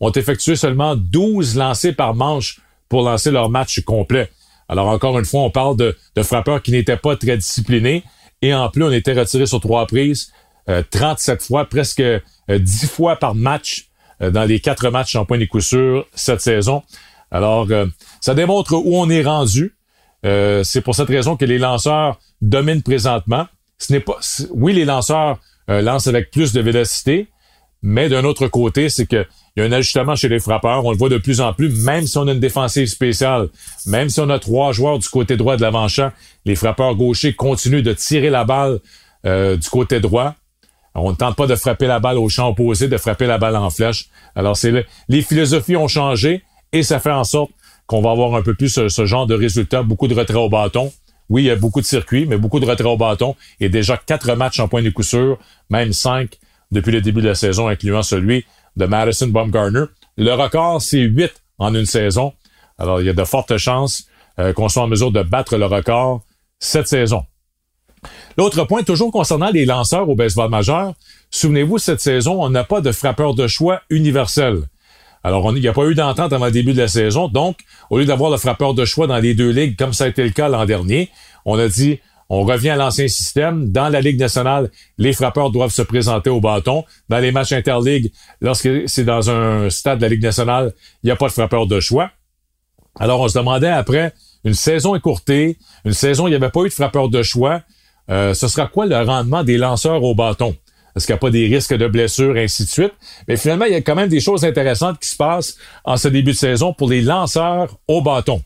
ont 0.00 0.12
effectué 0.12 0.56
seulement 0.56 0.96
12 0.96 1.56
lancés 1.56 1.92
par 1.92 2.14
manche 2.14 2.60
pour 2.88 3.02
lancer 3.02 3.30
leur 3.30 3.48
match 3.48 3.80
complet. 3.80 4.30
Alors 4.68 4.88
encore 4.88 5.18
une 5.18 5.24
fois, 5.24 5.42
on 5.42 5.50
parle 5.50 5.76
de, 5.76 5.96
frappeurs 6.22 6.62
qui 6.62 6.72
n'étaient 6.72 6.96
pas 6.96 7.16
très 7.16 7.36
disciplinés 7.36 8.04
et 8.42 8.52
en 8.52 8.68
plus, 8.68 8.82
on 8.82 8.90
était 8.90 9.12
retiré 9.12 9.46
sur 9.46 9.60
trois 9.60 9.86
prises 9.86 10.32
37 10.90 11.40
euh, 11.40 11.44
fois, 11.44 11.64
presque 11.66 12.02
10 12.48 12.86
fois 12.88 13.16
par 13.16 13.34
match 13.34 13.88
dans 14.20 14.44
les 14.44 14.60
quatre 14.60 14.88
matchs 14.90 15.16
en 15.16 15.24
point 15.24 15.38
de 15.38 15.44
coup 15.46 15.60
sûr 15.60 16.06
cette 16.14 16.40
saison. 16.40 16.82
Alors, 17.32 17.66
euh, 17.70 17.86
ça 18.20 18.34
démontre 18.34 18.74
où 18.74 18.96
on 18.96 19.10
est 19.10 19.22
rendu. 19.22 19.74
Euh, 20.24 20.62
c'est 20.62 20.82
pour 20.82 20.94
cette 20.94 21.08
raison 21.08 21.36
que 21.36 21.44
les 21.44 21.58
lanceurs 21.58 22.20
dominent 22.42 22.82
présentement. 22.82 23.46
Ce 23.78 23.92
n'est 23.92 24.00
pas, 24.00 24.18
oui, 24.50 24.74
les 24.74 24.84
lanceurs 24.84 25.40
euh, 25.68 25.80
lancent 25.80 26.06
avec 26.06 26.30
plus 26.30 26.52
de 26.52 26.60
vélocité, 26.60 27.28
mais 27.82 28.08
d'un 28.08 28.22
autre 28.24 28.46
côté, 28.46 28.88
c'est 28.88 29.06
que 29.06 29.26
il 29.56 29.62
y 29.62 29.66
a 29.66 29.68
un 29.68 29.72
ajustement 29.72 30.14
chez 30.14 30.28
les 30.28 30.38
frappeurs. 30.38 30.84
On 30.84 30.92
le 30.92 30.96
voit 30.96 31.08
de 31.08 31.18
plus 31.18 31.40
en 31.40 31.52
plus, 31.52 31.84
même 31.84 32.06
si 32.06 32.16
on 32.16 32.28
a 32.28 32.32
une 32.32 32.40
défensive 32.40 32.86
spéciale, 32.86 33.48
même 33.86 34.08
si 34.08 34.20
on 34.20 34.30
a 34.30 34.38
trois 34.38 34.72
joueurs 34.72 34.98
du 34.98 35.08
côté 35.08 35.36
droit 35.36 35.56
de 35.56 35.62
l'avant-champ, 35.62 36.10
les 36.44 36.54
frappeurs 36.54 36.94
gauchers 36.94 37.34
continuent 37.34 37.82
de 37.82 37.92
tirer 37.92 38.30
la 38.30 38.44
balle 38.44 38.80
du 39.24 39.68
côté 39.70 40.00
droit. 40.00 40.34
On 40.94 41.10
ne 41.10 41.16
tente 41.16 41.36
pas 41.36 41.46
de 41.46 41.54
frapper 41.54 41.86
la 41.86 42.00
balle 42.00 42.18
au 42.18 42.28
champ 42.28 42.48
opposé, 42.48 42.88
de 42.88 42.96
frapper 42.98 43.26
la 43.26 43.38
balle 43.38 43.56
en 43.56 43.70
flèche. 43.70 44.08
Alors, 44.34 44.56
c'est 44.56 44.86
les 45.08 45.22
philosophies 45.22 45.76
ont 45.76 45.88
changé 45.88 46.42
et 46.72 46.82
ça 46.82 47.00
fait 47.00 47.12
en 47.12 47.24
sorte 47.24 47.50
qu'on 47.86 48.02
va 48.02 48.10
avoir 48.10 48.34
un 48.34 48.42
peu 48.42 48.54
plus 48.54 48.68
ce, 48.88 49.06
genre 49.06 49.26
de 49.26 49.34
résultats, 49.34 49.82
beaucoup 49.82 50.08
de 50.08 50.14
retraits 50.14 50.36
au 50.36 50.48
bâton. 50.48 50.92
Oui, 51.28 51.44
il 51.44 51.46
y 51.46 51.50
a 51.50 51.56
beaucoup 51.56 51.80
de 51.80 51.86
circuits, 51.86 52.26
mais 52.26 52.36
beaucoup 52.36 52.60
de 52.60 52.66
retraits 52.66 52.86
au 52.86 52.96
bâton 52.96 53.36
et 53.60 53.68
déjà 53.68 53.96
quatre 53.96 54.34
matchs 54.34 54.60
en 54.60 54.68
point 54.68 54.82
de 54.82 54.90
coup 54.90 55.02
sûr, 55.02 55.38
même 55.70 55.92
cinq 55.92 56.38
depuis 56.70 56.92
le 56.92 57.00
début 57.00 57.22
de 57.22 57.28
la 57.28 57.34
saison, 57.34 57.68
incluant 57.68 58.02
celui 58.02 58.44
de 58.76 58.86
Madison 58.86 59.28
Bumgarner. 59.28 59.84
Le 60.16 60.32
record, 60.32 60.80
c'est 60.80 61.00
huit 61.00 61.32
en 61.58 61.74
une 61.74 61.86
saison. 61.86 62.32
Alors, 62.78 63.00
il 63.00 63.06
y 63.06 63.10
a 63.10 63.14
de 63.14 63.24
fortes 63.24 63.56
chances 63.56 64.06
euh, 64.38 64.52
qu'on 64.52 64.68
soit 64.68 64.82
en 64.82 64.88
mesure 64.88 65.12
de 65.12 65.22
battre 65.22 65.56
le 65.56 65.66
record 65.66 66.22
cette 66.58 66.88
saison. 66.88 67.24
L'autre 68.36 68.64
point, 68.64 68.82
toujours 68.82 69.12
concernant 69.12 69.50
les 69.50 69.64
lanceurs 69.64 70.08
au 70.08 70.14
baseball 70.14 70.50
majeur, 70.50 70.94
souvenez-vous, 71.30 71.78
cette 71.78 72.00
saison, 72.00 72.42
on 72.42 72.50
n'a 72.50 72.64
pas 72.64 72.80
de 72.80 72.92
frappeur 72.92 73.34
de 73.34 73.46
choix 73.46 73.82
universel. 73.90 74.62
Alors, 75.24 75.54
il 75.54 75.60
n'y 75.60 75.68
a 75.68 75.72
pas 75.72 75.84
eu 75.84 75.94
d'entente 75.94 76.32
avant 76.32 76.46
le 76.46 76.50
début 76.50 76.72
de 76.72 76.78
la 76.78 76.88
saison. 76.88 77.28
Donc, 77.28 77.58
au 77.90 77.98
lieu 77.98 78.04
d'avoir 78.04 78.30
le 78.30 78.38
frappeur 78.38 78.74
de 78.74 78.84
choix 78.84 79.06
dans 79.06 79.18
les 79.18 79.34
deux 79.34 79.50
ligues, 79.50 79.76
comme 79.76 79.92
ça 79.92 80.04
a 80.04 80.08
été 80.08 80.24
le 80.24 80.30
cas 80.30 80.48
l'an 80.48 80.64
dernier, 80.64 81.10
on 81.44 81.58
a 81.58 81.68
dit, 81.68 82.00
on 82.28 82.44
revient 82.44 82.70
à 82.70 82.76
l'ancien 82.76 83.06
système. 83.08 83.70
Dans 83.70 83.88
la 83.88 84.00
Ligue 84.00 84.18
nationale, 84.18 84.70
les 84.98 85.12
frappeurs 85.12 85.50
doivent 85.50 85.72
se 85.72 85.82
présenter 85.82 86.30
au 86.30 86.40
bâton. 86.40 86.84
Dans 87.08 87.18
les 87.18 87.30
matchs 87.30 87.52
interligues, 87.52 88.10
lorsque 88.40 88.68
c'est 88.88 89.04
dans 89.04 89.30
un 89.30 89.70
stade 89.70 89.98
de 89.98 90.02
la 90.02 90.08
Ligue 90.08 90.22
nationale, 90.22 90.72
il 91.02 91.06
n'y 91.06 91.12
a 91.12 91.16
pas 91.16 91.28
de 91.28 91.32
frappeur 91.32 91.66
de 91.66 91.78
choix. 91.78 92.10
Alors, 92.98 93.20
on 93.20 93.28
se 93.28 93.38
demandait 93.38 93.68
après, 93.68 94.12
une 94.44 94.54
saison 94.54 94.94
écourtée, 94.94 95.58
une 95.84 95.92
saison 95.92 96.24
où 96.24 96.28
il 96.28 96.30
n'y 96.30 96.36
avait 96.36 96.50
pas 96.50 96.62
eu 96.62 96.68
de 96.68 96.74
frappeur 96.74 97.08
de 97.08 97.22
choix, 97.22 97.62
euh, 98.10 98.34
ce 98.34 98.48
sera 98.48 98.66
quoi 98.66 98.86
le 98.86 99.00
rendement 99.00 99.44
des 99.44 99.58
lanceurs 99.58 100.02
au 100.02 100.14
bâton? 100.14 100.56
Est-ce 100.94 101.06
qu'il 101.06 101.14
n'y 101.14 101.18
a 101.18 101.20
pas 101.20 101.30
des 101.30 101.46
risques 101.46 101.74
de 101.74 101.86
blessures, 101.86 102.36
ainsi 102.36 102.64
de 102.64 102.68
suite? 102.68 102.92
Mais 103.26 103.36
finalement, 103.36 103.64
il 103.64 103.72
y 103.72 103.76
a 103.76 103.80
quand 103.80 103.94
même 103.94 104.08
des 104.08 104.20
choses 104.20 104.44
intéressantes 104.44 104.98
qui 105.00 105.08
se 105.08 105.16
passent 105.16 105.56
en 105.84 105.96
ce 105.96 106.08
début 106.08 106.32
de 106.32 106.36
saison 106.36 106.74
pour 106.74 106.90
les 106.90 107.00
lanceurs 107.00 107.78
au 107.88 108.02
bâton. 108.02 108.42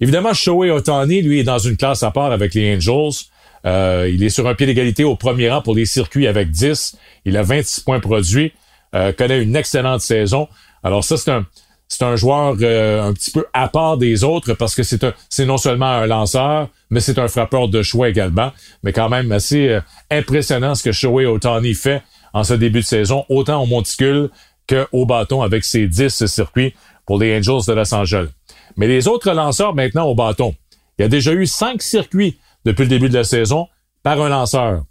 Évidemment, 0.00 0.34
Shohei 0.34 0.70
Otani, 0.70 1.22
lui, 1.22 1.40
est 1.40 1.44
dans 1.44 1.58
une 1.58 1.76
classe 1.76 2.02
à 2.02 2.10
part 2.10 2.30
avec 2.30 2.54
les 2.54 2.76
Angels. 2.76 3.24
Euh, 3.66 4.10
il 4.12 4.22
est 4.22 4.28
sur 4.28 4.46
un 4.46 4.54
pied 4.54 4.66
d'égalité 4.66 5.02
au 5.02 5.16
premier 5.16 5.50
rang 5.50 5.62
pour 5.62 5.74
les 5.74 5.86
circuits 5.86 6.26
avec 6.26 6.50
10. 6.50 6.96
Il 7.24 7.36
a 7.36 7.42
26 7.42 7.80
points 7.80 8.00
produits, 8.00 8.52
euh, 8.94 9.12
connaît 9.12 9.42
une 9.42 9.56
excellente 9.56 10.00
saison. 10.00 10.48
Alors 10.84 11.02
ça, 11.02 11.16
c'est 11.16 11.30
un, 11.30 11.46
c'est 11.88 12.04
un 12.04 12.16
joueur 12.16 12.56
euh, 12.60 13.02
un 13.02 13.14
petit 13.14 13.30
peu 13.30 13.46
à 13.54 13.68
part 13.68 13.96
des 13.96 14.22
autres 14.22 14.52
parce 14.54 14.74
que 14.74 14.82
c'est 14.82 15.04
c'est 15.30 15.46
non 15.46 15.56
seulement 15.56 15.86
un 15.86 16.06
lanceur, 16.06 16.68
mais 16.90 17.00
c'est 17.00 17.18
un 17.18 17.28
frappeur 17.28 17.68
de 17.68 17.82
choix 17.82 18.08
également. 18.08 18.52
Mais 18.82 18.92
quand 18.92 19.08
même 19.08 19.32
assez 19.32 19.68
euh, 19.68 19.80
impressionnant 20.10 20.74
ce 20.74 20.82
que 20.82 20.92
Shohei 20.92 21.26
Otani 21.26 21.74
fait 21.74 22.02
en 22.34 22.44
ce 22.44 22.54
début 22.54 22.80
de 22.80 22.84
saison, 22.84 23.24
autant 23.30 23.62
au 23.62 23.66
monticule 23.66 24.30
qu'au 24.68 25.06
bâton 25.06 25.40
avec 25.40 25.64
ses 25.64 25.88
10 25.88 26.26
circuits 26.26 26.74
pour 27.06 27.18
les 27.18 27.38
Angels 27.38 27.62
de 27.66 27.72
Los 27.72 27.94
Angeles. 27.94 28.28
Mais 28.76 28.86
les 28.86 29.08
autres 29.08 29.32
lanceurs 29.32 29.74
maintenant 29.74 30.04
au 30.04 30.14
bâton. 30.14 30.54
Il 30.98 31.02
y 31.02 31.04
a 31.04 31.08
déjà 31.08 31.32
eu 31.32 31.46
cinq 31.46 31.80
circuits 31.80 32.38
depuis 32.66 32.82
le 32.82 32.88
début 32.88 33.08
de 33.08 33.14
la 33.14 33.24
saison 33.24 33.66
par 34.02 34.20
un 34.20 34.28
lanceur. 34.28 34.82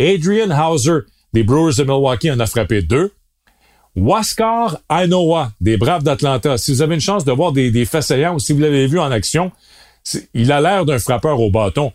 Adrian 0.00 0.50
Hauser 0.50 1.00
des 1.32 1.42
Brewers 1.42 1.74
de 1.76 1.84
Milwaukee 1.84 2.30
en 2.30 2.40
a 2.40 2.46
frappé 2.46 2.82
deux. 2.82 3.12
Waskar 3.96 4.78
Ainoa 4.88 5.52
des 5.60 5.76
Braves 5.76 6.02
d'Atlanta. 6.02 6.58
Si 6.58 6.72
vous 6.72 6.82
avez 6.82 6.94
une 6.94 7.00
chance 7.00 7.24
de 7.24 7.32
voir 7.32 7.52
des, 7.52 7.70
des 7.70 7.82
ou 7.84 8.38
si 8.38 8.52
vous 8.52 8.60
l'avez 8.60 8.86
vu 8.86 8.98
en 8.98 9.10
action, 9.10 9.50
il 10.34 10.52
a 10.52 10.60
l'air 10.60 10.84
d'un 10.84 10.98
frappeur 10.98 11.40
au 11.40 11.50
bâton, 11.50 11.92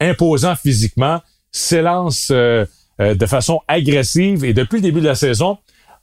imposant 0.00 0.56
physiquement, 0.56 1.20
s'élance 1.52 2.28
euh, 2.30 2.64
euh, 3.00 3.14
de 3.14 3.26
façon 3.26 3.60
agressive 3.68 4.44
et 4.44 4.52
depuis 4.52 4.76
le 4.76 4.82
début 4.82 5.00
de 5.00 5.06
la 5.06 5.14
saison, 5.14 5.58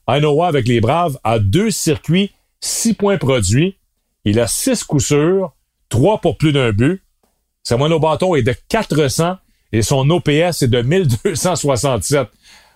Ainoa 0.07 0.47
avec 0.47 0.67
les 0.67 0.81
Braves 0.81 1.17
a 1.23 1.39
deux 1.39 1.71
circuits, 1.71 2.31
six 2.59 2.93
points 2.93 3.17
produits. 3.17 3.77
Il 4.25 4.39
a 4.39 4.47
six 4.47 4.83
coups 4.83 5.05
sûrs, 5.05 5.53
trois 5.89 6.19
pour 6.19 6.37
plus 6.37 6.53
d'un 6.53 6.71
but. 6.71 7.01
Sa 7.63 7.77
moyenne 7.77 7.95
au 7.95 7.99
bâton 7.99 8.35
est 8.35 8.43
de 8.43 8.55
400 8.67 9.37
et 9.71 9.81
son 9.81 10.09
OPS 10.09 10.61
est 10.61 10.67
de 10.67 10.81
1267. 10.81 12.27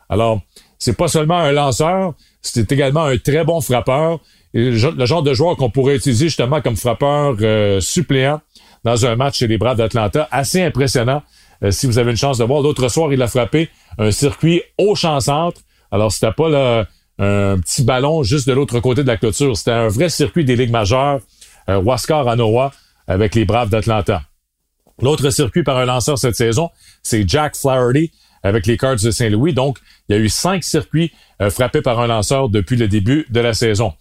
Alors, 0.09 0.41
c'est 0.79 0.95
pas 0.95 1.07
seulement 1.07 1.37
un 1.37 1.51
lanceur, 1.51 2.13
c'est 2.53 2.71
également 2.71 3.03
un 3.03 3.17
très 3.17 3.43
bon 3.43 3.61
frappeur. 3.61 4.19
le 4.53 5.05
genre 5.05 5.23
de 5.23 5.33
joueur 5.33 5.55
qu'on 5.55 5.69
pourrait 5.69 5.95
utiliser 5.95 6.25
justement 6.25 6.61
comme 6.61 6.75
frappeur 6.75 7.35
euh, 7.41 7.79
suppléant 7.79 8.41
dans 8.83 9.05
un 9.05 9.15
match 9.15 9.39
chez 9.39 9.47
les 9.47 9.57
Braves 9.57 9.77
d'Atlanta. 9.77 10.27
Assez 10.31 10.61
impressionnant. 10.61 11.23
Euh, 11.63 11.71
si 11.71 11.87
vous 11.87 11.97
avez 11.97 12.11
une 12.11 12.17
chance 12.17 12.37
de 12.37 12.43
voir. 12.43 12.61
L'autre 12.61 12.87
soir, 12.87 13.11
il 13.11 13.21
a 13.21 13.27
frappé 13.27 13.69
un 13.97 14.11
circuit 14.11 14.61
au 14.77 14.95
champ-centre. 14.95 15.61
Alors, 15.91 16.11
c'était 16.11 16.31
pas 16.31 16.85
un 17.19 17.59
petit 17.59 17.83
ballon 17.83 18.23
juste 18.23 18.47
de 18.47 18.53
l'autre 18.53 18.79
côté 18.79 19.03
de 19.03 19.07
la 19.07 19.17
clôture. 19.17 19.57
C'était 19.57 19.71
un 19.71 19.87
vrai 19.87 20.09
circuit 20.09 20.45
des 20.45 20.55
ligues 20.55 20.71
majeures. 20.71 21.19
Euh, 21.69 21.79
Waskar 21.79 22.27
Anoa 22.27 22.71
avec 23.07 23.35
les 23.35 23.45
Braves 23.45 23.69
d'Atlanta. 23.69 24.23
L'autre 25.01 25.29
circuit 25.29 25.63
par 25.63 25.77
un 25.77 25.85
lanceur 25.85 26.17
cette 26.17 26.35
saison, 26.35 26.69
c'est 27.03 27.27
Jack 27.27 27.55
Flaherty 27.55 28.11
avec 28.43 28.65
les 28.65 28.77
Cards 28.77 28.97
de 29.03 29.11
Saint-Louis. 29.11 29.53
Donc, 29.53 29.77
il 30.09 30.15
y 30.15 30.19
a 30.19 30.21
eu 30.21 30.29
cinq 30.29 30.63
circuits 30.63 31.11
euh, 31.41 31.49
frappés 31.49 31.81
par 31.81 31.99
un 31.99 32.07
lanceur 32.07 32.49
depuis 32.49 32.75
le 32.75 32.87
début 32.87 33.25
de 33.29 33.39
la 33.39 33.53
saison. 33.53 33.93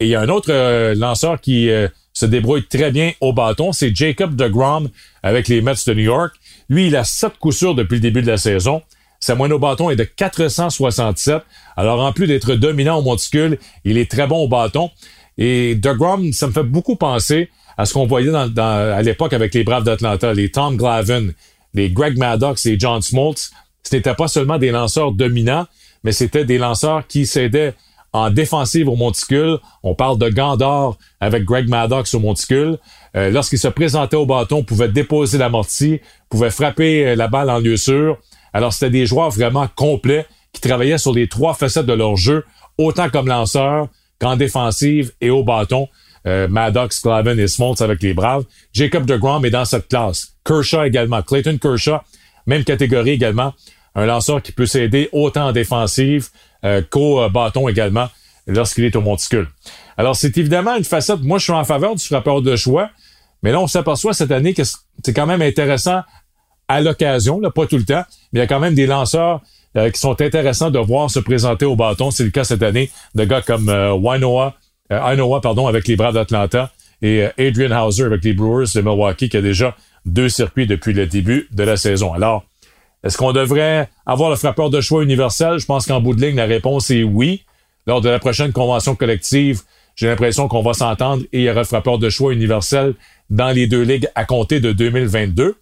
Et 0.00 0.06
il 0.06 0.08
y 0.08 0.14
a 0.14 0.20
un 0.20 0.28
autre 0.28 0.50
euh, 0.50 0.94
lanceur 0.94 1.40
qui 1.40 1.70
euh, 1.70 1.88
se 2.12 2.26
débrouille 2.26 2.66
très 2.66 2.90
bien 2.90 3.12
au 3.20 3.32
bâton, 3.32 3.72
c'est 3.72 3.94
Jacob 3.94 4.34
DeGrom 4.34 4.88
avec 5.22 5.48
les 5.48 5.60
Mets 5.62 5.74
de 5.86 5.94
New 5.94 6.02
York. 6.02 6.34
Lui, 6.68 6.88
il 6.88 6.96
a 6.96 7.04
sept 7.04 7.38
coups 7.38 7.56
sûrs 7.56 7.74
depuis 7.74 7.94
le 7.94 8.00
début 8.00 8.22
de 8.22 8.26
la 8.26 8.36
saison. 8.36 8.82
Sa 9.20 9.36
moyenne 9.36 9.52
au 9.52 9.58
bâton 9.58 9.88
est 9.90 9.96
de 9.96 10.04
467. 10.04 11.42
Alors, 11.76 12.00
en 12.00 12.12
plus 12.12 12.26
d'être 12.26 12.54
dominant 12.54 12.98
au 12.98 13.02
monticule, 13.02 13.58
il 13.84 13.96
est 13.96 14.10
très 14.10 14.26
bon 14.26 14.38
au 14.44 14.48
bâton. 14.48 14.90
Et 15.38 15.76
DeGrom, 15.76 16.32
ça 16.32 16.48
me 16.48 16.52
fait 16.52 16.64
beaucoup 16.64 16.96
penser 16.96 17.48
à 17.78 17.86
ce 17.86 17.94
qu'on 17.94 18.06
voyait 18.06 18.32
à 18.34 19.02
l'époque 19.02 19.32
avec 19.32 19.54
les 19.54 19.64
Braves 19.64 19.84
d'Atlanta, 19.84 20.34
les 20.34 20.50
Tom 20.50 20.76
Glavin, 20.76 21.28
les 21.74 21.90
Greg 21.90 22.18
Maddox 22.18 22.66
et 22.66 22.78
John 22.78 23.00
Smoltz. 23.00 23.52
Ce 23.82 23.94
n'était 23.94 24.14
pas 24.14 24.28
seulement 24.28 24.58
des 24.58 24.70
lanceurs 24.70 25.12
dominants, 25.12 25.66
mais 26.04 26.12
c'était 26.12 26.44
des 26.44 26.58
lanceurs 26.58 27.06
qui 27.06 27.26
s'aidaient 27.26 27.74
en 28.12 28.30
défensive 28.30 28.88
au 28.88 28.96
monticule. 28.96 29.58
On 29.82 29.94
parle 29.94 30.18
de 30.18 30.28
Gandor 30.28 30.98
avec 31.20 31.44
Greg 31.44 31.68
Maddox 31.68 32.14
au 32.14 32.20
monticule. 32.20 32.78
Euh, 33.16 33.30
Lorsqu'il 33.30 33.58
se 33.58 33.68
présentait 33.68 34.16
au 34.16 34.26
bâton, 34.26 34.62
pouvait 34.62 34.88
déposer 34.88 35.38
l'amorti, 35.38 36.00
pouvait 36.28 36.50
frapper 36.50 37.06
euh, 37.06 37.16
la 37.16 37.28
balle 37.28 37.50
en 37.50 37.58
lieu 37.58 37.76
sûr. 37.76 38.18
Alors, 38.52 38.72
c'était 38.72 38.90
des 38.90 39.06
joueurs 39.06 39.30
vraiment 39.30 39.66
complets 39.74 40.26
qui 40.52 40.60
travaillaient 40.60 40.98
sur 40.98 41.14
les 41.14 41.28
trois 41.28 41.54
facettes 41.54 41.86
de 41.86 41.94
leur 41.94 42.16
jeu, 42.16 42.44
autant 42.76 43.08
comme 43.08 43.28
lanceur 43.28 43.88
qu'en 44.20 44.36
défensive 44.36 45.12
et 45.20 45.30
au 45.30 45.42
bâton. 45.42 45.88
Euh, 46.26 46.46
Maddox, 46.48 47.00
Clavin 47.00 47.36
et 47.38 47.48
Smoltz 47.48 47.80
avec 47.80 48.02
les 48.02 48.14
Braves. 48.14 48.44
Jacob 48.72 49.06
DeGrom 49.06 49.44
est 49.44 49.50
dans 49.50 49.64
cette 49.64 49.88
classe. 49.88 50.34
Kershaw 50.44 50.84
également. 50.84 51.22
Clayton 51.22 51.58
Kershaw, 51.60 51.98
même 52.46 52.64
catégorie 52.64 53.10
également. 53.10 53.54
Un 53.94 54.06
lanceur 54.06 54.40
qui 54.40 54.52
peut 54.52 54.66
s'aider 54.66 55.08
autant 55.12 55.48
en 55.48 55.52
défensive 55.52 56.28
euh, 56.64 56.82
qu'au 56.88 57.28
bâton 57.28 57.68
également 57.68 58.08
lorsqu'il 58.46 58.84
est 58.84 58.96
au 58.96 59.00
monticule. 59.00 59.48
Alors, 59.96 60.16
c'est 60.16 60.36
évidemment 60.38 60.76
une 60.76 60.84
facette. 60.84 61.20
Moi, 61.20 61.38
je 61.38 61.44
suis 61.44 61.52
en 61.52 61.64
faveur 61.64 61.94
du 61.94 62.04
frappeur 62.04 62.42
de 62.42 62.56
choix. 62.56 62.90
Mais 63.42 63.52
là, 63.52 63.60
on 63.60 63.66
s'aperçoit 63.66 64.14
cette 64.14 64.30
année 64.30 64.54
que 64.54 64.62
c'est 64.64 65.12
quand 65.12 65.26
même 65.26 65.42
intéressant 65.42 66.02
à 66.68 66.80
l'occasion, 66.80 67.40
pas 67.40 67.66
tout 67.66 67.76
le 67.76 67.84
temps, 67.84 68.04
mais 68.32 68.38
il 68.38 68.42
y 68.42 68.42
a 68.42 68.46
quand 68.46 68.60
même 68.60 68.74
des 68.74 68.86
lanceurs 68.86 69.42
euh, 69.76 69.90
qui 69.90 70.00
sont 70.00 70.20
intéressants 70.20 70.70
de 70.70 70.78
voir 70.78 71.10
se 71.10 71.18
présenter 71.18 71.66
au 71.66 71.76
bâton. 71.76 72.10
C'est 72.10 72.24
le 72.24 72.30
cas 72.30 72.44
cette 72.44 72.62
année 72.62 72.90
de 73.14 73.24
gars 73.24 73.42
comme 73.42 73.68
euh, 73.68 73.94
euh, 74.92 75.40
pardon, 75.40 75.66
avec 75.66 75.88
les 75.88 75.96
Braves 75.96 76.14
d'Atlanta 76.14 76.70
et 77.00 77.24
euh, 77.24 77.30
Adrian 77.38 77.84
Hauser 77.84 78.04
avec 78.04 78.24
les 78.24 78.32
Brewers 78.32 78.66
de 78.74 78.80
Milwaukee 78.80 79.28
qui 79.28 79.36
a 79.36 79.42
déjà 79.42 79.76
deux 80.06 80.28
circuits 80.28 80.66
depuis 80.66 80.92
le 80.92 81.06
début 81.06 81.48
de 81.52 81.62
la 81.62 81.76
saison. 81.76 82.12
Alors, 82.12 82.44
est-ce 83.04 83.16
qu'on 83.16 83.32
devrait 83.32 83.88
avoir 84.06 84.30
le 84.30 84.36
frappeur 84.36 84.70
de 84.70 84.80
choix 84.80 85.02
universel? 85.02 85.58
Je 85.58 85.66
pense 85.66 85.86
qu'en 85.86 86.00
bout 86.00 86.14
de 86.14 86.24
ligne, 86.24 86.36
la 86.36 86.44
réponse 86.44 86.90
est 86.90 87.02
oui. 87.02 87.44
Lors 87.86 88.00
de 88.00 88.08
la 88.08 88.20
prochaine 88.20 88.52
convention 88.52 88.94
collective, 88.94 89.62
j'ai 89.96 90.06
l'impression 90.06 90.48
qu'on 90.48 90.62
va 90.62 90.72
s'entendre 90.72 91.24
et 91.32 91.40
il 91.40 91.42
y 91.42 91.50
aura 91.50 91.60
le 91.60 91.66
frappeur 91.66 91.98
de 91.98 92.08
choix 92.08 92.32
universel 92.32 92.94
dans 93.30 93.50
les 93.50 93.66
deux 93.66 93.82
ligues 93.82 94.08
à 94.14 94.24
compter 94.24 94.60
de 94.60 94.72
2022. 94.72 95.56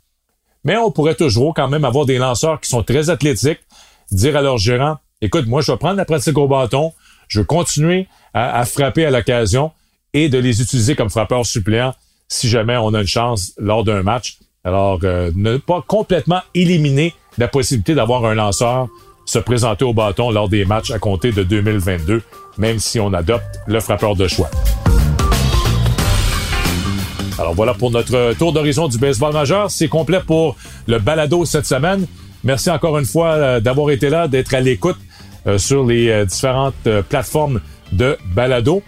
Mais 0.65 0.77
on 0.77 0.91
pourrait 0.91 1.15
toujours 1.15 1.55
quand 1.55 1.69
même 1.69 1.85
avoir 1.85 2.05
des 2.05 2.19
lanceurs 2.19 2.61
qui 2.61 2.69
sont 2.69 2.83
très 2.83 3.09
athlétiques, 3.09 3.61
dire 4.13 4.37
à 4.37 4.43
leur 4.43 4.59
gérant, 4.59 4.99
écoute, 5.23 5.47
moi, 5.47 5.63
je 5.63 5.73
vais 5.73 5.79
prendre 5.79 5.97
la 5.97 6.05
pratique 6.05 6.37
au 6.37 6.47
bâton, 6.47 6.93
je 7.29 7.41
vais 7.41 7.47
continuer 7.47 8.07
à, 8.35 8.65
frapper 8.67 9.07
à 9.07 9.11
l'occasion 9.11 9.73
et 10.13 10.29
de 10.29 10.39
les 10.39 10.61
utiliser 10.61 10.95
comme 10.95 11.11
frappeurs 11.11 11.47
suppléants 11.47 11.95
si 12.31 12.49
jamais 12.49 12.77
on 12.77 12.95
a 12.95 13.01
une 13.01 13.07
chance 13.07 13.53
lors 13.59 13.85
d'un 13.85 14.03
match. 14.03 14.39
Alors, 14.65 15.01
euh, 15.05 15.31
ne 15.35 15.57
pas 15.59 15.85
complètement 15.87 16.41
éliminer 16.55 17.13
la 17.37 17.49
possibilité 17.49 17.95
d'avoir 17.95 18.25
un 18.25 18.35
lanceur 18.35 18.89
se 19.27 19.39
présenter 19.39 19.85
au 19.85 19.93
bâton 19.93 20.31
lors 20.31 20.49
des 20.49 20.65
matchs 20.65 20.91
à 20.91 20.99
compter 20.99 21.33
de 21.33 21.43
2022, 21.43 22.23
même 22.59 22.79
si 22.79 22.99
on 22.99 23.13
adopte 23.13 23.45
le 23.67 23.81
frappeur 23.81 24.17
de 24.17 24.27
choix. 24.29 24.51
Alors 27.39 27.55
voilà 27.55 27.75
pour 27.75 27.91
notre 27.91 28.35
tour 28.35 28.53
d'horizon 28.53 28.89
du 28.89 28.99
baseball 28.99 29.33
majeur. 29.33 29.71
C'est 29.71 29.89
complet 29.89 30.21
pour 30.25 30.57
le 30.87 30.99
balado 30.99 31.45
cette 31.45 31.67
semaine. 31.67 32.07
Merci 32.45 32.71
encore 32.71 32.99
une 32.99 33.07
fois 33.07 33.33
euh, 33.35 33.61
d'avoir 33.61 33.91
été 33.91 34.09
là, 34.09 34.29
d'être 34.29 34.55
à 34.55 34.61
l'écoute 34.61 34.99
euh, 35.47 35.59
sur 35.59 35.85
les 35.85 36.27
différentes 36.27 36.89
plateformes 37.09 37.61
de 37.93 38.17
balado. 38.35 38.83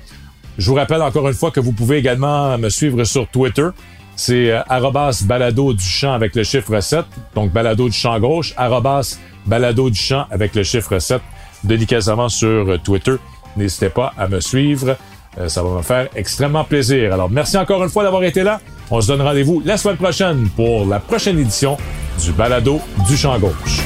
Je 0.59 0.69
vous 0.69 0.77
rappelle 0.77 1.03
encore 1.03 1.27
une 1.29 1.35
fois 1.35 1.51
que 1.51 1.61
vous 1.61 1.73
pouvez 1.73 1.99
également 1.99 2.57
me 2.59 2.69
suivre 2.69 3.05
sur 3.05 3.27
Twitter. 3.29 3.69
C'est 4.17 4.51
euh, 4.51 4.62
arrobas 4.69 5.23
balado 5.25 5.73
du 5.73 5.85
champ 5.85 6.12
avec 6.12 6.35
le 6.35 6.45
chiffre 6.45 6.79
7. 6.79 7.05
Donc 7.35 7.53
balado 7.53 7.88
du 7.88 7.95
champ 7.97 8.19
gauche, 8.21 8.53
arrobas 8.57 9.19
balado 9.47 9.88
du 9.88 9.99
champ 9.99 10.27
avec 10.31 10.55
le 10.55 10.62
chiffre 10.62 10.99
7. 10.99 11.21
Denis 11.65 11.87
Casavant 11.87 12.29
sur 12.29 12.49
euh, 12.49 12.79
Twitter. 12.79 13.15
N'hésitez 13.57 13.88
pas 13.88 14.12
à 14.19 14.29
me 14.29 14.41
suivre. 14.41 14.97
Euh, 15.38 15.49
ça 15.49 15.62
va 15.62 15.71
me 15.71 15.83
faire 15.83 16.09
extrêmement 16.15 16.65
plaisir. 16.65 17.12
Alors 17.15 17.31
merci 17.31 17.57
encore 17.57 17.83
une 17.83 17.91
fois 17.91 18.03
d'avoir 18.03 18.23
été 18.25 18.43
là. 18.43 18.61
On 18.91 19.01
se 19.01 19.09
donne 19.09 19.23
rendez-vous 19.23 19.62
la 19.65 19.79
semaine 19.79 19.97
prochaine 19.97 20.49
pour 20.55 20.87
la 20.87 21.01
prochaine 21.01 21.38
édition 21.38 21.79
du 22.23 22.33
balado 22.33 22.81
du 23.09 23.17
champ 23.17 23.38
gauche. 23.38 23.81